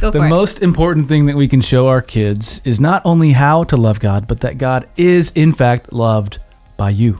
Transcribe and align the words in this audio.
Go 0.00 0.10
the 0.12 0.20
most 0.22 0.62
important 0.62 1.08
thing 1.08 1.26
that 1.26 1.34
we 1.36 1.48
can 1.48 1.60
show 1.60 1.88
our 1.88 2.00
kids 2.00 2.60
is 2.64 2.80
not 2.80 3.02
only 3.04 3.32
how 3.32 3.64
to 3.64 3.76
love 3.76 3.98
God, 3.98 4.28
but 4.28 4.40
that 4.40 4.56
God 4.56 4.88
is 4.96 5.32
in 5.34 5.52
fact 5.52 5.92
loved 5.92 6.38
by 6.76 6.90
you 6.90 7.18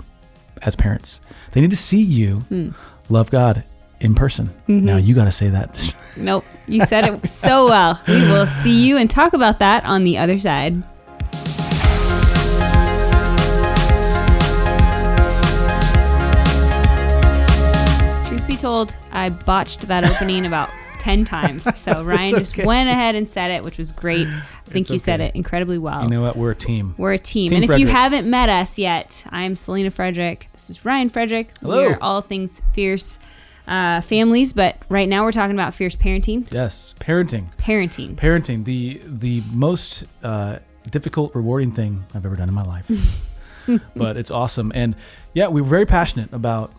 as 0.62 0.76
parents. 0.76 1.20
They 1.52 1.60
need 1.60 1.70
to 1.70 1.76
see 1.76 2.00
you 2.00 2.40
Hmm. 2.48 2.70
love 3.08 3.30
God 3.32 3.64
in 4.00 4.14
person. 4.14 4.46
Mm-hmm. 4.68 4.84
Now 4.84 4.96
you 4.96 5.14
got 5.14 5.24
to 5.24 5.32
say 5.32 5.48
that. 5.48 5.94
Nope. 6.18 6.44
You 6.66 6.84
said 6.84 7.04
it 7.04 7.28
so 7.28 7.66
well. 7.68 8.00
We 8.08 8.22
will 8.22 8.44
see 8.46 8.84
you 8.88 8.96
and 8.96 9.08
talk 9.08 9.34
about 9.34 9.60
that 9.60 9.84
on 9.84 10.02
the 10.02 10.18
other 10.18 10.40
side. 10.40 10.82
Truth 18.26 18.46
be 18.46 18.56
told, 18.56 18.94
I 19.12 19.30
botched 19.30 19.82
that 19.88 20.04
opening 20.04 20.44
about 20.44 20.68
10 20.98 21.24
times. 21.24 21.66
So 21.78 22.02
Ryan 22.02 22.30
just 22.38 22.58
went 22.58 22.88
ahead 22.90 23.14
and 23.14 23.28
said 23.28 23.50
it, 23.50 23.62
which 23.62 23.78
was 23.78 23.92
great. 23.92 24.26
I 24.26 24.42
think 24.66 24.82
It's 24.84 24.90
you 24.90 24.98
said 24.98 25.20
it 25.20 25.34
incredibly 25.34 25.78
well. 25.78 26.02
You 26.02 26.08
know 26.08 26.22
what? 26.22 26.36
We're 26.36 26.50
a 26.50 26.56
team. 26.56 26.94
We're 26.98 27.12
a 27.12 27.18
team. 27.18 27.50
Team 27.50 27.62
and 27.62 27.70
if 27.70 27.78
you 27.78 27.86
haven't 27.86 28.28
met 28.28 28.48
us 28.48 28.78
yet, 28.78 29.24
I'm 29.30 29.56
Selena 29.56 29.90
Frederick. 29.90 30.48
This 30.52 30.68
is 30.70 30.84
Ryan 30.84 31.08
Frederick. 31.08 31.50
Hello. 31.60 31.90
We're 31.90 31.98
all 32.00 32.20
things 32.20 32.60
fierce 32.72 33.18
uh, 33.68 34.00
families, 34.00 34.52
but 34.52 34.76
right 34.88 35.08
now 35.08 35.24
we're 35.24 35.32
talking 35.32 35.54
about 35.54 35.74
fierce 35.74 35.94
parenting. 35.94 36.52
Yes, 36.52 36.94
parenting. 36.98 37.54
Parenting. 37.56 38.16
Parenting, 38.16 38.64
the 38.64 39.00
the 39.04 39.42
most 39.52 40.04
uh, 40.22 40.58
difficult, 40.90 41.34
rewarding 41.34 41.70
thing 41.70 42.04
I've 42.14 42.24
ever 42.26 42.34
done 42.34 42.48
in 42.48 42.54
my 42.54 42.64
life. 42.64 42.90
but 43.94 44.16
it's 44.16 44.30
awesome, 44.30 44.72
and 44.74 44.96
yeah, 45.34 45.48
we're 45.48 45.62
very 45.62 45.86
passionate 45.86 46.32
about 46.32 46.72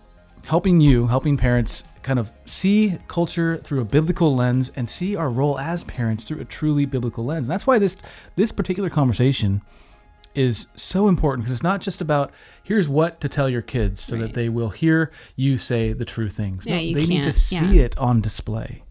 helping 0.47 0.81
you, 0.81 1.07
helping 1.07 1.37
parents, 1.37 1.83
kind 2.03 2.19
of 2.19 2.31
see 2.45 2.97
culture 3.07 3.57
through 3.57 3.81
a 3.81 3.85
biblical 3.85 4.35
lens 4.35 4.71
and 4.75 4.89
see 4.89 5.15
our 5.15 5.29
role 5.29 5.59
as 5.59 5.83
parents 5.83 6.23
through 6.23 6.39
a 6.41 6.45
truly 6.45 6.85
biblical 6.85 7.25
lens. 7.25 7.47
And 7.47 7.53
that's 7.53 7.67
why 7.67 7.79
this 7.79 7.97
this 8.35 8.51
particular 8.51 8.89
conversation 8.89 9.61
is 10.35 10.67
so 10.75 11.07
important 11.07 11.43
because 11.43 11.53
it's 11.53 11.63
not 11.63 11.81
just 11.81 12.01
about 12.01 12.31
here's 12.63 12.87
what 12.87 13.19
to 13.19 13.27
tell 13.27 13.49
your 13.49 13.61
kids 13.63 13.99
so 13.99 14.15
Right. 14.15 14.21
that 14.23 14.33
they 14.35 14.47
will 14.47 14.69
hear 14.69 15.11
you 15.35 15.57
say 15.57 15.91
the 15.93 16.05
true 16.05 16.29
things. 16.29 16.65
Yeah, 16.67 16.77
you 16.77 16.93
they 16.95 17.05
need 17.05 17.23
to 17.23 17.33
see 17.33 17.77
yeah. 17.77 17.85
it 17.85 17.97
on 17.97 18.21
display 18.21 18.83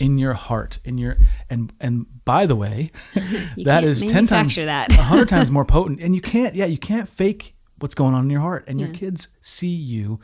in 0.00 0.18
your 0.18 0.32
heart 0.32 0.78
in 0.84 0.98
your 0.98 1.16
and 1.48 1.72
and 1.80 2.06
by 2.24 2.46
the 2.46 2.56
way 2.56 2.90
that 3.64 3.84
is 3.84 4.02
10 4.02 4.26
times 4.26 4.56
that. 4.56 4.92
a 4.98 5.02
hundred 5.02 5.28
times 5.28 5.50
more 5.58 5.64
potent 5.64 6.00
and 6.00 6.14
you 6.14 6.20
can't 6.20 6.56
yeah 6.56 6.64
you 6.64 6.78
can't 6.78 7.08
fake 7.08 7.54
what's 7.78 7.94
going 7.94 8.14
on 8.14 8.24
in 8.24 8.30
your 8.30 8.40
heart 8.40 8.64
and 8.66 8.80
your 8.80 8.88
kids 8.88 9.28
see 9.40 9.68
you 9.68 10.18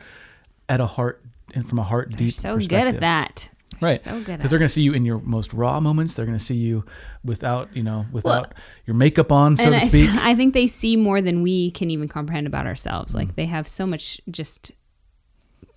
at 0.69 0.81
a 0.81 0.87
heart 0.87 1.23
and 1.55 1.69
from 1.69 1.79
a 1.79 1.83
heart 1.83 2.11
They're 2.11 2.19
deep 2.19 2.35
so 2.35 2.59
good 2.59 2.73
at 2.73 3.01
that. 3.01 3.49
They're 3.51 3.55
Right. 3.81 4.01
So 4.01 4.21
good 4.23 4.39
because 4.39 4.51
they're 4.51 4.59
going 4.59 4.67
to 4.69 4.73
see 4.73 4.83
you 4.83 4.93
in 4.93 5.05
your 5.05 5.21
most 5.21 5.53
raw 5.53 5.79
moments 5.79 6.15
they're 6.15 6.27
going 6.27 6.39
to 6.39 6.45
see 6.45 6.57
you 6.57 6.85
without 7.23 7.69
you 7.77 7.83
know 7.83 8.07
without 8.11 8.55
your 8.87 8.95
makeup 8.97 9.31
on 9.31 9.57
so 9.57 9.71
to 9.71 9.79
speak 9.79 10.11
I 10.15 10.35
think 10.35 10.53
they 10.53 10.67
see 10.67 10.97
more 10.97 11.21
than 11.21 11.43
we 11.43 11.71
can 11.71 11.91
even 11.91 12.09
comprehend 12.09 12.47
about 12.49 12.67
ourselves. 12.67 13.13
Mm. 13.13 13.17
Like 13.17 13.37
they 13.37 13.47
have 13.47 13.69
so 13.69 13.87
much 13.87 14.21
just 14.31 14.73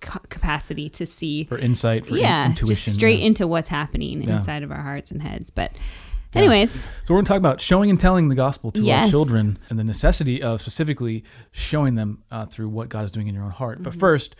ca- 0.00 0.20
capacity 0.28 0.88
to 0.90 1.06
see 1.06 1.44
for 1.44 1.58
insight 1.58 2.06
for 2.06 2.14
in- 2.16 2.22
yeah, 2.22 2.46
intuition 2.46 2.74
just 2.74 2.92
straight 2.92 3.20
yeah. 3.20 3.26
into 3.26 3.46
what's 3.46 3.68
happening 3.68 4.22
Yeah. 4.22 4.36
inside 4.36 4.62
of 4.62 4.70
our 4.72 4.82
hearts 4.82 5.10
and 5.10 5.22
heads. 5.22 5.50
But, 5.50 5.72
Yeah. 6.34 6.40
anyways, 6.42 6.70
So 6.72 6.88
we're 7.10 7.16
going 7.16 7.24
to 7.24 7.28
talk 7.28 7.38
about 7.38 7.60
showing 7.60 7.88
and 7.88 8.00
telling 8.00 8.28
the 8.28 8.34
gospel 8.34 8.72
to 8.72 8.90
our 8.90 9.08
children 9.08 9.58
and 9.70 9.78
the 9.78 9.84
necessity 9.84 10.42
of 10.42 10.60
specifically 10.60 11.24
showing 11.52 11.94
them 11.94 12.22
uh, 12.30 12.46
through 12.46 12.68
what 12.68 12.88
God 12.88 13.04
is 13.04 13.12
doing 13.12 13.28
in 13.28 13.34
your 13.34 13.44
own 13.44 13.50
heart. 13.50 13.76
Mm-hmm. 13.76 13.84
But 13.84 13.94
first, 13.94 14.34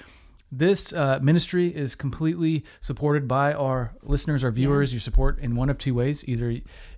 this 0.54 0.92
uh, 0.92 1.18
ministry 1.22 1.68
is 1.74 1.94
completely 1.94 2.62
supported 2.82 3.26
by 3.26 3.54
our 3.54 3.94
listeners, 4.02 4.44
our 4.44 4.50
viewers. 4.50 4.92
Your 4.92 5.00
support 5.00 5.38
in 5.38 5.56
one 5.56 5.70
of 5.70 5.78
two 5.78 5.94
ways: 5.94 6.28
either 6.28 6.50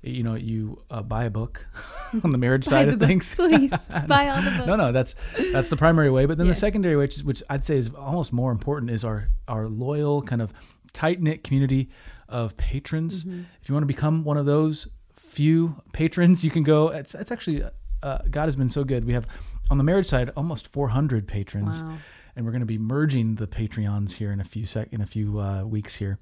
you 0.03 0.23
know 0.25 0.35
you 0.35 0.83
uh, 0.91 1.03
buy 1.03 1.25
a 1.25 1.31
book 1.31 1.67
on 2.25 2.33
the 2.33 2.39
marriage 2.39 2.65
side 2.65 2.89
of 2.89 2.99
things. 2.99 3.33
please 3.37 3.71
buy 4.09 4.29
all 4.29 4.43
the 4.43 4.51
books. 4.51 4.67
No, 4.67 4.75
no, 4.75 4.91
that's 4.91 5.15
that's 5.53 5.71
the 5.71 5.77
primary 5.77 6.11
way. 6.11 6.27
But 6.27 6.37
then 6.37 6.47
Yes. 6.49 6.57
the 6.57 6.61
secondary 6.61 6.97
way, 6.97 7.05
which, 7.05 7.19
which 7.21 7.43
I'd 7.49 7.65
say 7.65 7.77
is 7.77 7.95
almost 7.95 8.33
more 8.33 8.51
important, 8.51 8.91
is 8.91 9.05
our 9.05 9.29
our 9.47 9.69
loyal 9.69 10.21
kind 10.23 10.43
of 10.43 10.53
tight 10.93 11.23
knit 11.23 11.45
community 11.45 11.91
of 12.29 12.57
patrons. 12.57 13.25
Mm-hmm. 13.25 13.43
If 13.63 13.69
you 13.69 13.75
want 13.75 13.85
to 13.85 13.87
become 13.87 14.25
one 14.25 14.37
of 14.37 14.47
those 14.47 14.89
few 15.15 15.81
patrons, 15.93 16.45
you 16.45 16.51
can 16.51 16.65
go. 16.65 16.89
It's 16.89 17.15
it's 17.15 17.31
actually 17.31 17.63
uh, 18.03 18.19
God 18.31 18.47
has 18.47 18.57
been 18.57 18.69
so 18.69 18.83
good. 18.83 19.05
We 19.05 19.13
have 19.13 19.29
on 19.71 19.79
the 19.79 19.85
marriage 19.85 20.07
side 20.07 20.31
almost 20.37 20.69
400 20.73 21.27
patrons, 21.29 21.83
Wow. 21.83 21.95
And 22.37 22.45
we're 22.45 22.53
going 22.53 22.61
to 22.61 22.67
be 22.67 22.79
merging 22.79 23.37
the 23.37 23.47
Patreons 23.47 24.15
here 24.15 24.33
in 24.33 24.41
a 24.41 24.45
few 24.45 24.67
sec 24.67 24.89
in 24.93 25.01
a 25.01 25.07
few 25.07 25.41
uh, 25.41 25.65
weeks 25.65 25.97
here. 25.97 26.19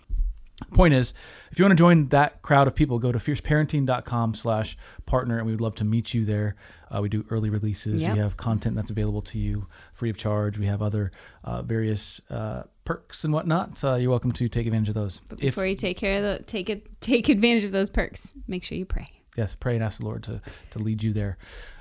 Point 0.74 0.94
is, 0.94 1.12
if 1.50 1.58
you 1.58 1.64
want 1.64 1.72
to 1.72 1.76
join 1.82 2.08
that 2.08 2.40
crowd 2.40 2.68
of 2.68 2.74
people, 2.76 3.00
go 3.00 3.10
to 3.10 3.18
fierceparenting.com 3.18 4.34
slash 4.34 4.76
partner, 5.06 5.38
and 5.38 5.44
we 5.46 5.52
would 5.52 5.60
love 5.60 5.74
to 5.76 5.84
meet 5.84 6.14
you 6.14 6.24
there. 6.24 6.54
Uh, 6.88 7.00
we 7.00 7.08
do 7.08 7.24
early 7.30 7.50
releases. 7.50 8.02
Yep. 8.02 8.12
We 8.12 8.18
have 8.20 8.36
content 8.36 8.76
that's 8.76 8.90
available 8.90 9.22
to 9.22 9.40
you 9.40 9.66
free 9.92 10.08
of 10.08 10.16
charge. 10.16 10.58
We 10.58 10.66
have 10.66 10.80
other 10.80 11.10
uh, 11.42 11.62
various 11.62 12.20
uh, 12.30 12.64
perks 12.84 13.24
and 13.24 13.34
whatnot. 13.34 13.76
So 13.76 13.96
you're 13.96 14.10
welcome 14.10 14.30
to 14.32 14.48
take 14.48 14.66
advantage 14.66 14.88
of 14.90 14.94
those. 14.94 15.20
But 15.28 15.40
If 15.40 15.54
before 15.56 15.66
you 15.66 15.74
take 15.74 15.96
care 15.96 16.18
of 16.18 16.22
the 16.22 16.44
take 16.44 16.70
it 16.70 17.00
take 17.00 17.28
advantage 17.28 17.64
of 17.64 17.72
those 17.72 17.90
perks, 17.90 18.34
make 18.46 18.62
sure 18.62 18.78
you 18.78 18.84
pray. 18.86 19.08
yes, 19.36 19.56
pray 19.56 19.74
and 19.74 19.82
ask 19.82 19.98
the 19.98 20.06
Lord 20.06 20.22
to 20.24 20.40
to 20.70 20.78
lead 20.78 21.02
you 21.02 21.12
there. 21.12 21.38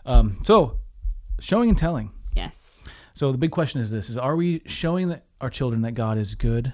Um, 0.07 0.39
so 0.43 0.77
showing 1.39 1.69
and 1.69 1.77
telling. 1.77 2.11
Yes. 2.35 2.87
So 3.13 3.31
the 3.31 3.37
big 3.37 3.51
question 3.51 3.81
is 3.81 3.91
this: 3.91 4.09
Is 4.09 4.17
are 4.17 4.35
we 4.35 4.61
showing 4.65 5.09
that 5.09 5.25
our 5.39 5.49
children 5.49 5.81
that 5.81 5.93
God 5.93 6.17
is 6.17 6.35
good 6.35 6.73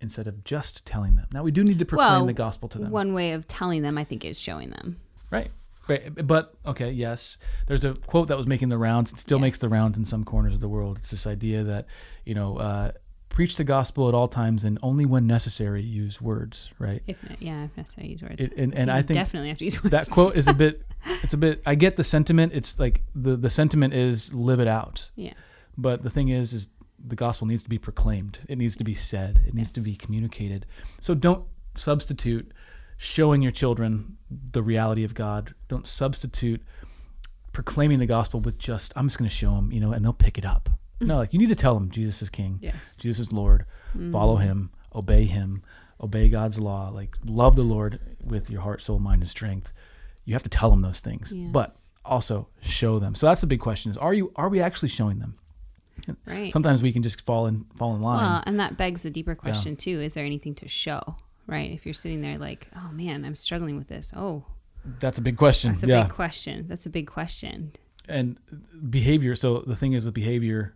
instead 0.00 0.26
of 0.26 0.44
just 0.44 0.86
telling 0.86 1.16
them? 1.16 1.26
Now 1.32 1.42
we 1.42 1.50
do 1.50 1.62
need 1.62 1.78
to 1.78 1.84
proclaim 1.84 2.10
Well, 2.10 2.26
the 2.26 2.32
gospel 2.32 2.68
to 2.70 2.78
them. 2.78 2.90
One 2.90 3.14
way 3.14 3.32
of 3.32 3.46
telling 3.46 3.82
them, 3.82 3.98
I 3.98 4.04
think, 4.04 4.24
is 4.24 4.38
showing 4.38 4.70
them. 4.70 5.00
Right. 5.30 5.50
Right. 5.88 6.26
But 6.26 6.54
okay, 6.64 6.90
yes. 6.92 7.36
There's 7.66 7.84
a 7.84 7.94
quote 7.94 8.28
that 8.28 8.36
was 8.36 8.46
making 8.46 8.68
the 8.68 8.78
rounds. 8.78 9.12
It 9.12 9.18
still 9.18 9.40
makes 9.40 9.58
the 9.58 9.68
rounds 9.68 9.98
in 9.98 10.04
some 10.04 10.24
corners 10.24 10.54
of 10.54 10.60
the 10.60 10.68
world. 10.68 10.98
It's 10.98 11.10
this 11.10 11.26
idea 11.26 11.64
that, 11.64 11.86
you 12.24 12.34
know, 12.34 12.58
uh, 12.58 12.92
preach 13.30 13.56
the 13.56 13.64
gospel 13.64 14.08
at 14.08 14.14
all 14.14 14.28
times 14.28 14.64
and 14.64 14.78
only 14.82 15.06
when 15.06 15.26
necessary 15.26 15.80
use 15.82 16.20
words, 16.20 16.70
right? 16.78 17.02
If 17.06 17.26
not, 17.26 17.40
yeah, 17.40 17.64
if 17.64 17.76
necessary, 17.76 18.08
use 18.08 18.22
words. 18.22 18.40
It, 18.40 18.52
and 18.56 18.74
and 18.74 18.88
You 18.88 18.94
I 18.94 19.02
think 19.02 19.18
definitely 19.18 19.48
have 19.48 19.58
to 19.58 19.64
use 19.64 19.82
words. 19.82 19.92
that 19.92 20.10
quote 20.10 20.36
is 20.36 20.46
a 20.48 20.52
bit 20.64 20.82
it's 21.22 21.32
a 21.32 21.38
bit 21.38 21.62
I 21.64 21.74
get 21.74 21.96
the 21.96 22.04
sentiment. 22.04 22.52
It's 22.54 22.78
like 22.78 23.02
the 23.14 23.36
the 23.36 23.48
sentiment 23.50 23.94
is 23.94 24.34
live 24.34 24.60
it 24.60 24.68
out. 24.68 25.10
Yeah. 25.16 25.32
But 25.78 26.02
the 26.02 26.10
thing 26.10 26.28
is 26.28 26.52
is 26.52 26.68
the 27.02 27.16
gospel 27.16 27.46
needs 27.46 27.62
to 27.62 27.70
be 27.70 27.78
proclaimed. 27.78 28.40
It 28.48 28.58
needs 28.58 28.76
to 28.76 28.84
be 28.84 28.92
said. 28.94 29.40
It 29.46 29.54
needs 29.54 29.70
to 29.70 29.80
be 29.80 29.94
communicated. 29.96 30.66
So 31.00 31.14
don't 31.14 31.44
substitute 31.74 32.52
showing 32.98 33.40
your 33.40 33.52
children 33.52 34.18
the 34.30 34.62
reality 34.62 35.04
of 35.04 35.14
God. 35.14 35.54
Don't 35.68 35.86
substitute 35.86 36.62
proclaiming 37.52 37.98
the 38.00 38.06
gospel 38.06 38.40
with 38.40 38.58
just 38.58 38.92
I'm 38.96 39.06
just 39.06 39.18
going 39.18 39.28
to 39.28 39.34
show 39.34 39.54
them, 39.54 39.72
you 39.72 39.80
know, 39.80 39.92
and 39.92 40.04
they'll 40.04 40.12
pick 40.12 40.36
it 40.36 40.44
up. 40.44 40.68
No, 41.00 41.16
like 41.16 41.32
you 41.32 41.38
need 41.38 41.48
to 41.48 41.54
tell 41.54 41.74
them 41.74 41.90
Jesus 41.90 42.22
is 42.22 42.30
king. 42.30 42.58
Yes. 42.60 42.96
Jesus 42.98 43.28
is 43.28 43.32
Lord. 43.32 43.64
Follow 44.12 44.36
Mm. 44.36 44.42
him, 44.42 44.70
obey 44.94 45.24
him, 45.24 45.62
obey 46.00 46.28
God's 46.28 46.58
law, 46.58 46.90
like 46.90 47.16
love 47.24 47.56
the 47.56 47.62
Lord 47.62 47.98
with 48.22 48.50
your 48.50 48.60
heart, 48.62 48.82
soul, 48.82 48.98
mind 48.98 49.22
and 49.22 49.28
strength. 49.28 49.72
You 50.24 50.34
have 50.34 50.42
to 50.42 50.50
tell 50.50 50.70
them 50.70 50.82
those 50.82 51.00
things. 51.00 51.34
But 51.34 51.70
also 52.04 52.48
show 52.60 52.98
them. 52.98 53.14
So 53.14 53.26
that's 53.26 53.40
the 53.40 53.46
big 53.46 53.60
question 53.60 53.90
is 53.90 53.96
are 53.98 54.14
you 54.14 54.32
are 54.36 54.48
we 54.48 54.60
actually 54.60 54.88
showing 54.88 55.18
them? 55.18 55.36
Right. 56.26 56.52
Sometimes 56.52 56.82
we 56.82 56.92
can 56.92 57.02
just 57.02 57.20
fall 57.22 57.46
in 57.46 57.66
fall 57.76 57.94
in 57.94 58.00
line. 58.02 58.24
Well, 58.24 58.42
and 58.46 58.58
that 58.58 58.76
begs 58.76 59.02
the 59.02 59.10
deeper 59.10 59.34
question 59.34 59.76
too: 59.76 60.00
Is 60.00 60.14
there 60.14 60.24
anything 60.24 60.54
to 60.56 60.68
show? 60.68 61.16
Right? 61.46 61.70
If 61.72 61.84
you're 61.84 61.94
sitting 61.94 62.20
there 62.22 62.38
like, 62.38 62.68
oh 62.76 62.90
man, 62.92 63.24
I'm 63.24 63.34
struggling 63.34 63.76
with 63.76 63.88
this. 63.88 64.12
Oh, 64.16 64.44
that's 65.00 65.18
a 65.18 65.22
big 65.22 65.36
question. 65.36 65.72
that's 65.72 65.82
a 65.82 65.86
yeah. 65.86 66.02
big 66.04 66.12
question. 66.12 66.66
That's 66.68 66.86
a 66.86 66.90
big 66.90 67.06
question. 67.06 67.72
and 68.08 68.38
behavior 68.88 69.34
so 69.36 69.58
the 69.58 69.76
thing 69.76 69.92
is 69.92 70.04
with 70.04 70.14
behavior 70.14 70.74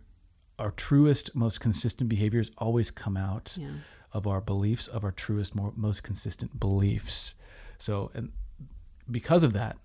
our 0.59 0.71
truest 0.71 1.35
most 1.35 1.59
consistent 1.59 2.09
behaviors 2.09 2.51
always 2.57 2.91
come 2.91 3.17
out 3.17 3.57
Yeah. 3.59 3.67
of 4.13 4.25
our 4.27 4.41
beliefs 4.41 4.87
of 4.87 5.03
our 5.03 5.11
truest 5.11 5.55
more, 5.55 5.73
most 5.75 6.03
consistent 6.03 6.59
beliefs 6.59 7.35
so 7.77 8.11
and 8.13 8.31
because 9.09 9.43
of 9.43 9.53
that 9.53 9.77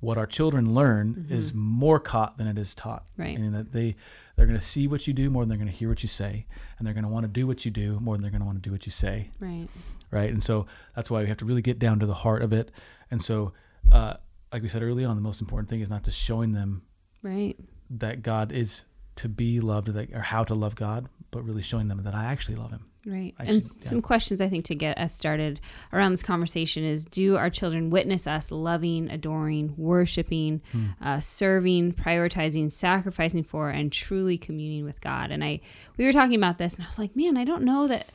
what 0.00 0.18
our 0.18 0.26
children 0.26 0.74
learn 0.74 1.26
is 1.30 1.54
more 1.54 1.98
caught 1.98 2.36
than 2.36 2.46
it 2.46 2.58
is 2.58 2.74
taught 2.74 3.04
Mm-hmm. 3.12 3.22
Right. 3.22 3.38
and 3.38 3.54
that 3.54 3.72
they 3.72 3.96
they're 4.36 4.46
going 4.46 4.58
to 4.58 4.64
see 4.64 4.86
what 4.86 5.06
you 5.06 5.14
do 5.14 5.30
more 5.30 5.42
than 5.42 5.48
they're 5.48 5.58
going 5.58 5.70
to 5.70 5.76
hear 5.76 5.88
what 5.88 6.02
you 6.02 6.08
say 6.08 6.46
and 6.78 6.86
they're 6.86 6.92
going 6.94 7.04
to 7.04 7.10
want 7.10 7.24
to 7.24 7.28
do 7.28 7.46
what 7.46 7.64
you 7.64 7.70
do 7.70 7.98
more 8.00 8.14
than 8.14 8.22
they're 8.22 8.30
going 8.30 8.42
to 8.42 8.46
want 8.46 8.62
to 8.62 8.68
do 8.68 8.72
what 8.72 8.84
you 8.86 8.92
say 8.92 9.30
Right. 9.40 9.68
right? 10.10 10.30
And 10.30 10.44
so 10.44 10.66
that's 10.94 11.10
why 11.10 11.22
we 11.22 11.28
have 11.28 11.38
to 11.38 11.44
really 11.46 11.62
get 11.62 11.78
down 11.78 11.98
to 12.00 12.06
the 12.06 12.14
heart 12.14 12.42
of 12.42 12.52
it. 12.52 12.70
And 13.10 13.22
so, 13.22 13.52
uh, 13.90 14.14
like 14.52 14.60
we 14.62 14.68
said 14.68 14.82
early 14.82 15.04
on, 15.04 15.16
the 15.16 15.22
most 15.22 15.40
important 15.40 15.68
thing 15.70 15.80
is 15.80 15.88
not 15.90 16.02
just 16.04 16.18
showing 16.20 16.52
them 16.52 16.82
Right. 17.22 17.56
that 17.88 18.22
God 18.22 18.52
is 18.52 18.84
to 19.16 19.28
be 19.28 19.60
loved 19.60 19.88
or, 19.88 20.06
or 20.14 20.20
how 20.20 20.44
to 20.44 20.54
love 20.54 20.74
God, 20.76 21.08
but 21.30 21.42
really 21.44 21.62
showing 21.62 21.88
them 21.88 22.02
that 22.04 22.14
I 22.14 22.24
actually 22.26 22.56
love 22.56 22.70
Him. 22.70 22.86
Right. 23.06 23.34
I 23.38 23.44
and 23.44 23.62
should- 23.62 23.82
yeah. 23.82 23.88
some 23.88 24.02
questions 24.02 24.40
I 24.40 24.48
think 24.48 24.64
to 24.66 24.74
get 24.74 24.98
us 24.98 25.14
started 25.14 25.60
around 25.92 26.10
this 26.10 26.22
conversation 26.24 26.82
is 26.84 27.04
do 27.04 27.36
our 27.36 27.48
children 27.50 27.88
witness 27.88 28.26
us 28.26 28.50
loving, 28.50 29.08
adoring, 29.10 29.74
worshiping, 29.76 30.60
Hmm. 30.72 30.86
uh, 31.00 31.20
serving, 31.20 31.92
prioritizing, 31.94 32.72
sacrificing 32.72 33.44
for, 33.44 33.70
and 33.70 33.92
truly 33.92 34.36
communing 34.38 34.84
with 34.84 35.00
God? 35.00 35.30
And 35.30 35.44
I, 35.44 35.60
we 35.96 36.04
were 36.04 36.12
talking 36.12 36.34
about 36.34 36.58
this 36.58 36.74
and 36.76 36.84
I 36.84 36.88
was 36.88 36.98
like, 36.98 37.14
man, 37.14 37.36
I 37.36 37.44
don't 37.44 37.62
know 37.62 37.86
that 37.86 38.08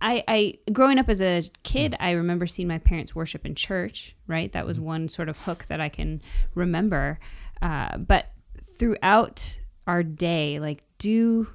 I, 0.00 0.24
I 0.28 0.58
growing 0.72 0.98
up 0.98 1.08
as 1.08 1.22
a 1.22 1.42
kid, 1.62 1.94
I 2.00 2.10
remember 2.10 2.46
seeing 2.46 2.68
my 2.68 2.78
parents 2.78 3.14
worship 3.14 3.46
in 3.46 3.54
church. 3.54 4.14
Right, 4.26 4.50
that 4.52 4.66
was 4.66 4.80
one 4.80 5.08
sort 5.08 5.28
of 5.28 5.38
hook 5.44 5.66
that 5.68 5.80
I 5.80 5.88
can 5.88 6.20
remember. 6.56 7.18
Uh, 7.62 7.96
but 7.98 8.32
throughout 8.78 9.60
our 9.86 10.02
day, 10.02 10.58
like, 10.58 10.82
do 10.98 11.48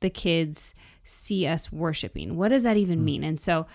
the 0.00 0.10
kids 0.10 0.74
see 1.04 1.46
us 1.46 1.72
worshiping? 1.72 2.36
What 2.36 2.48
does 2.48 2.62
that 2.62 2.76
even 2.76 2.98
hmm. 3.00 3.04
mean? 3.04 3.24
And 3.24 3.40
so, 3.40 3.66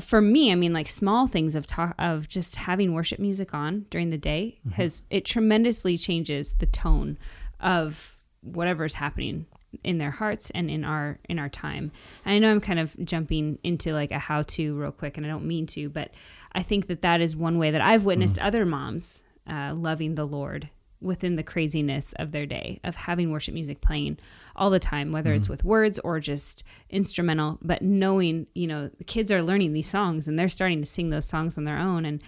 for 0.00 0.20
me, 0.20 0.50
I 0.50 0.56
mean, 0.56 0.72
like 0.72 0.88
small 0.88 1.26
things 1.26 1.54
of 1.54 1.66
talk 1.66 1.94
of 1.98 2.28
just 2.28 2.56
having 2.56 2.94
worship 2.94 3.20
music 3.20 3.54
on 3.54 3.86
during 3.90 4.10
the 4.10 4.18
day 4.18 4.58
mm-hmm. 4.60 4.70
has 4.70 5.04
it 5.08 5.24
tremendously 5.24 5.96
changes 5.96 6.54
the 6.54 6.66
tone 6.66 7.16
of 7.60 8.16
whatever's 8.40 8.94
happening 8.94 9.46
in 9.82 9.98
their 9.98 10.10
hearts 10.10 10.50
and 10.50 10.70
in 10.70 10.84
our 10.84 11.18
in 11.28 11.38
our 11.38 11.48
time. 11.48 11.92
And 12.24 12.34
I 12.34 12.38
know 12.38 12.50
I'm 12.50 12.60
kind 12.60 12.78
of 12.78 12.96
jumping 13.04 13.58
into 13.62 13.92
like 13.92 14.10
a 14.10 14.18
how 14.18 14.42
to 14.42 14.74
real 14.74 14.92
quick, 14.92 15.16
and 15.16 15.24
I 15.24 15.28
don't 15.28 15.46
mean 15.46 15.66
to, 15.68 15.88
but 15.88 16.10
I 16.52 16.62
think 16.62 16.88
that 16.88 17.02
that 17.02 17.20
is 17.20 17.36
one 17.36 17.58
way 17.58 17.70
that 17.70 17.80
I've 17.80 18.04
witnessed 18.04 18.38
hmm. 18.38 18.46
other 18.46 18.66
moms 18.66 19.22
uh, 19.48 19.74
loving 19.76 20.14
the 20.14 20.26
Lord 20.26 20.70
within 21.04 21.36
the 21.36 21.42
craziness 21.42 22.12
of 22.14 22.32
their 22.32 22.46
day 22.46 22.80
of 22.82 22.96
having 22.96 23.30
worship 23.30 23.54
music 23.54 23.80
playing 23.80 24.18
all 24.56 24.70
the 24.70 24.78
time 24.78 25.12
whether 25.12 25.32
it's 25.32 25.48
with 25.48 25.62
words 25.62 25.98
or 26.00 26.18
just 26.18 26.64
instrumental 26.90 27.58
but 27.62 27.82
knowing 27.82 28.46
you 28.54 28.66
know 28.66 28.88
the 28.88 29.04
kids 29.04 29.30
are 29.30 29.42
learning 29.42 29.72
these 29.72 29.88
songs 29.88 30.26
and 30.26 30.38
they're 30.38 30.48
starting 30.48 30.80
to 30.80 30.86
sing 30.86 31.10
those 31.10 31.26
songs 31.26 31.56
on 31.58 31.64
their 31.64 31.78
own 31.78 32.04
and 32.04 32.22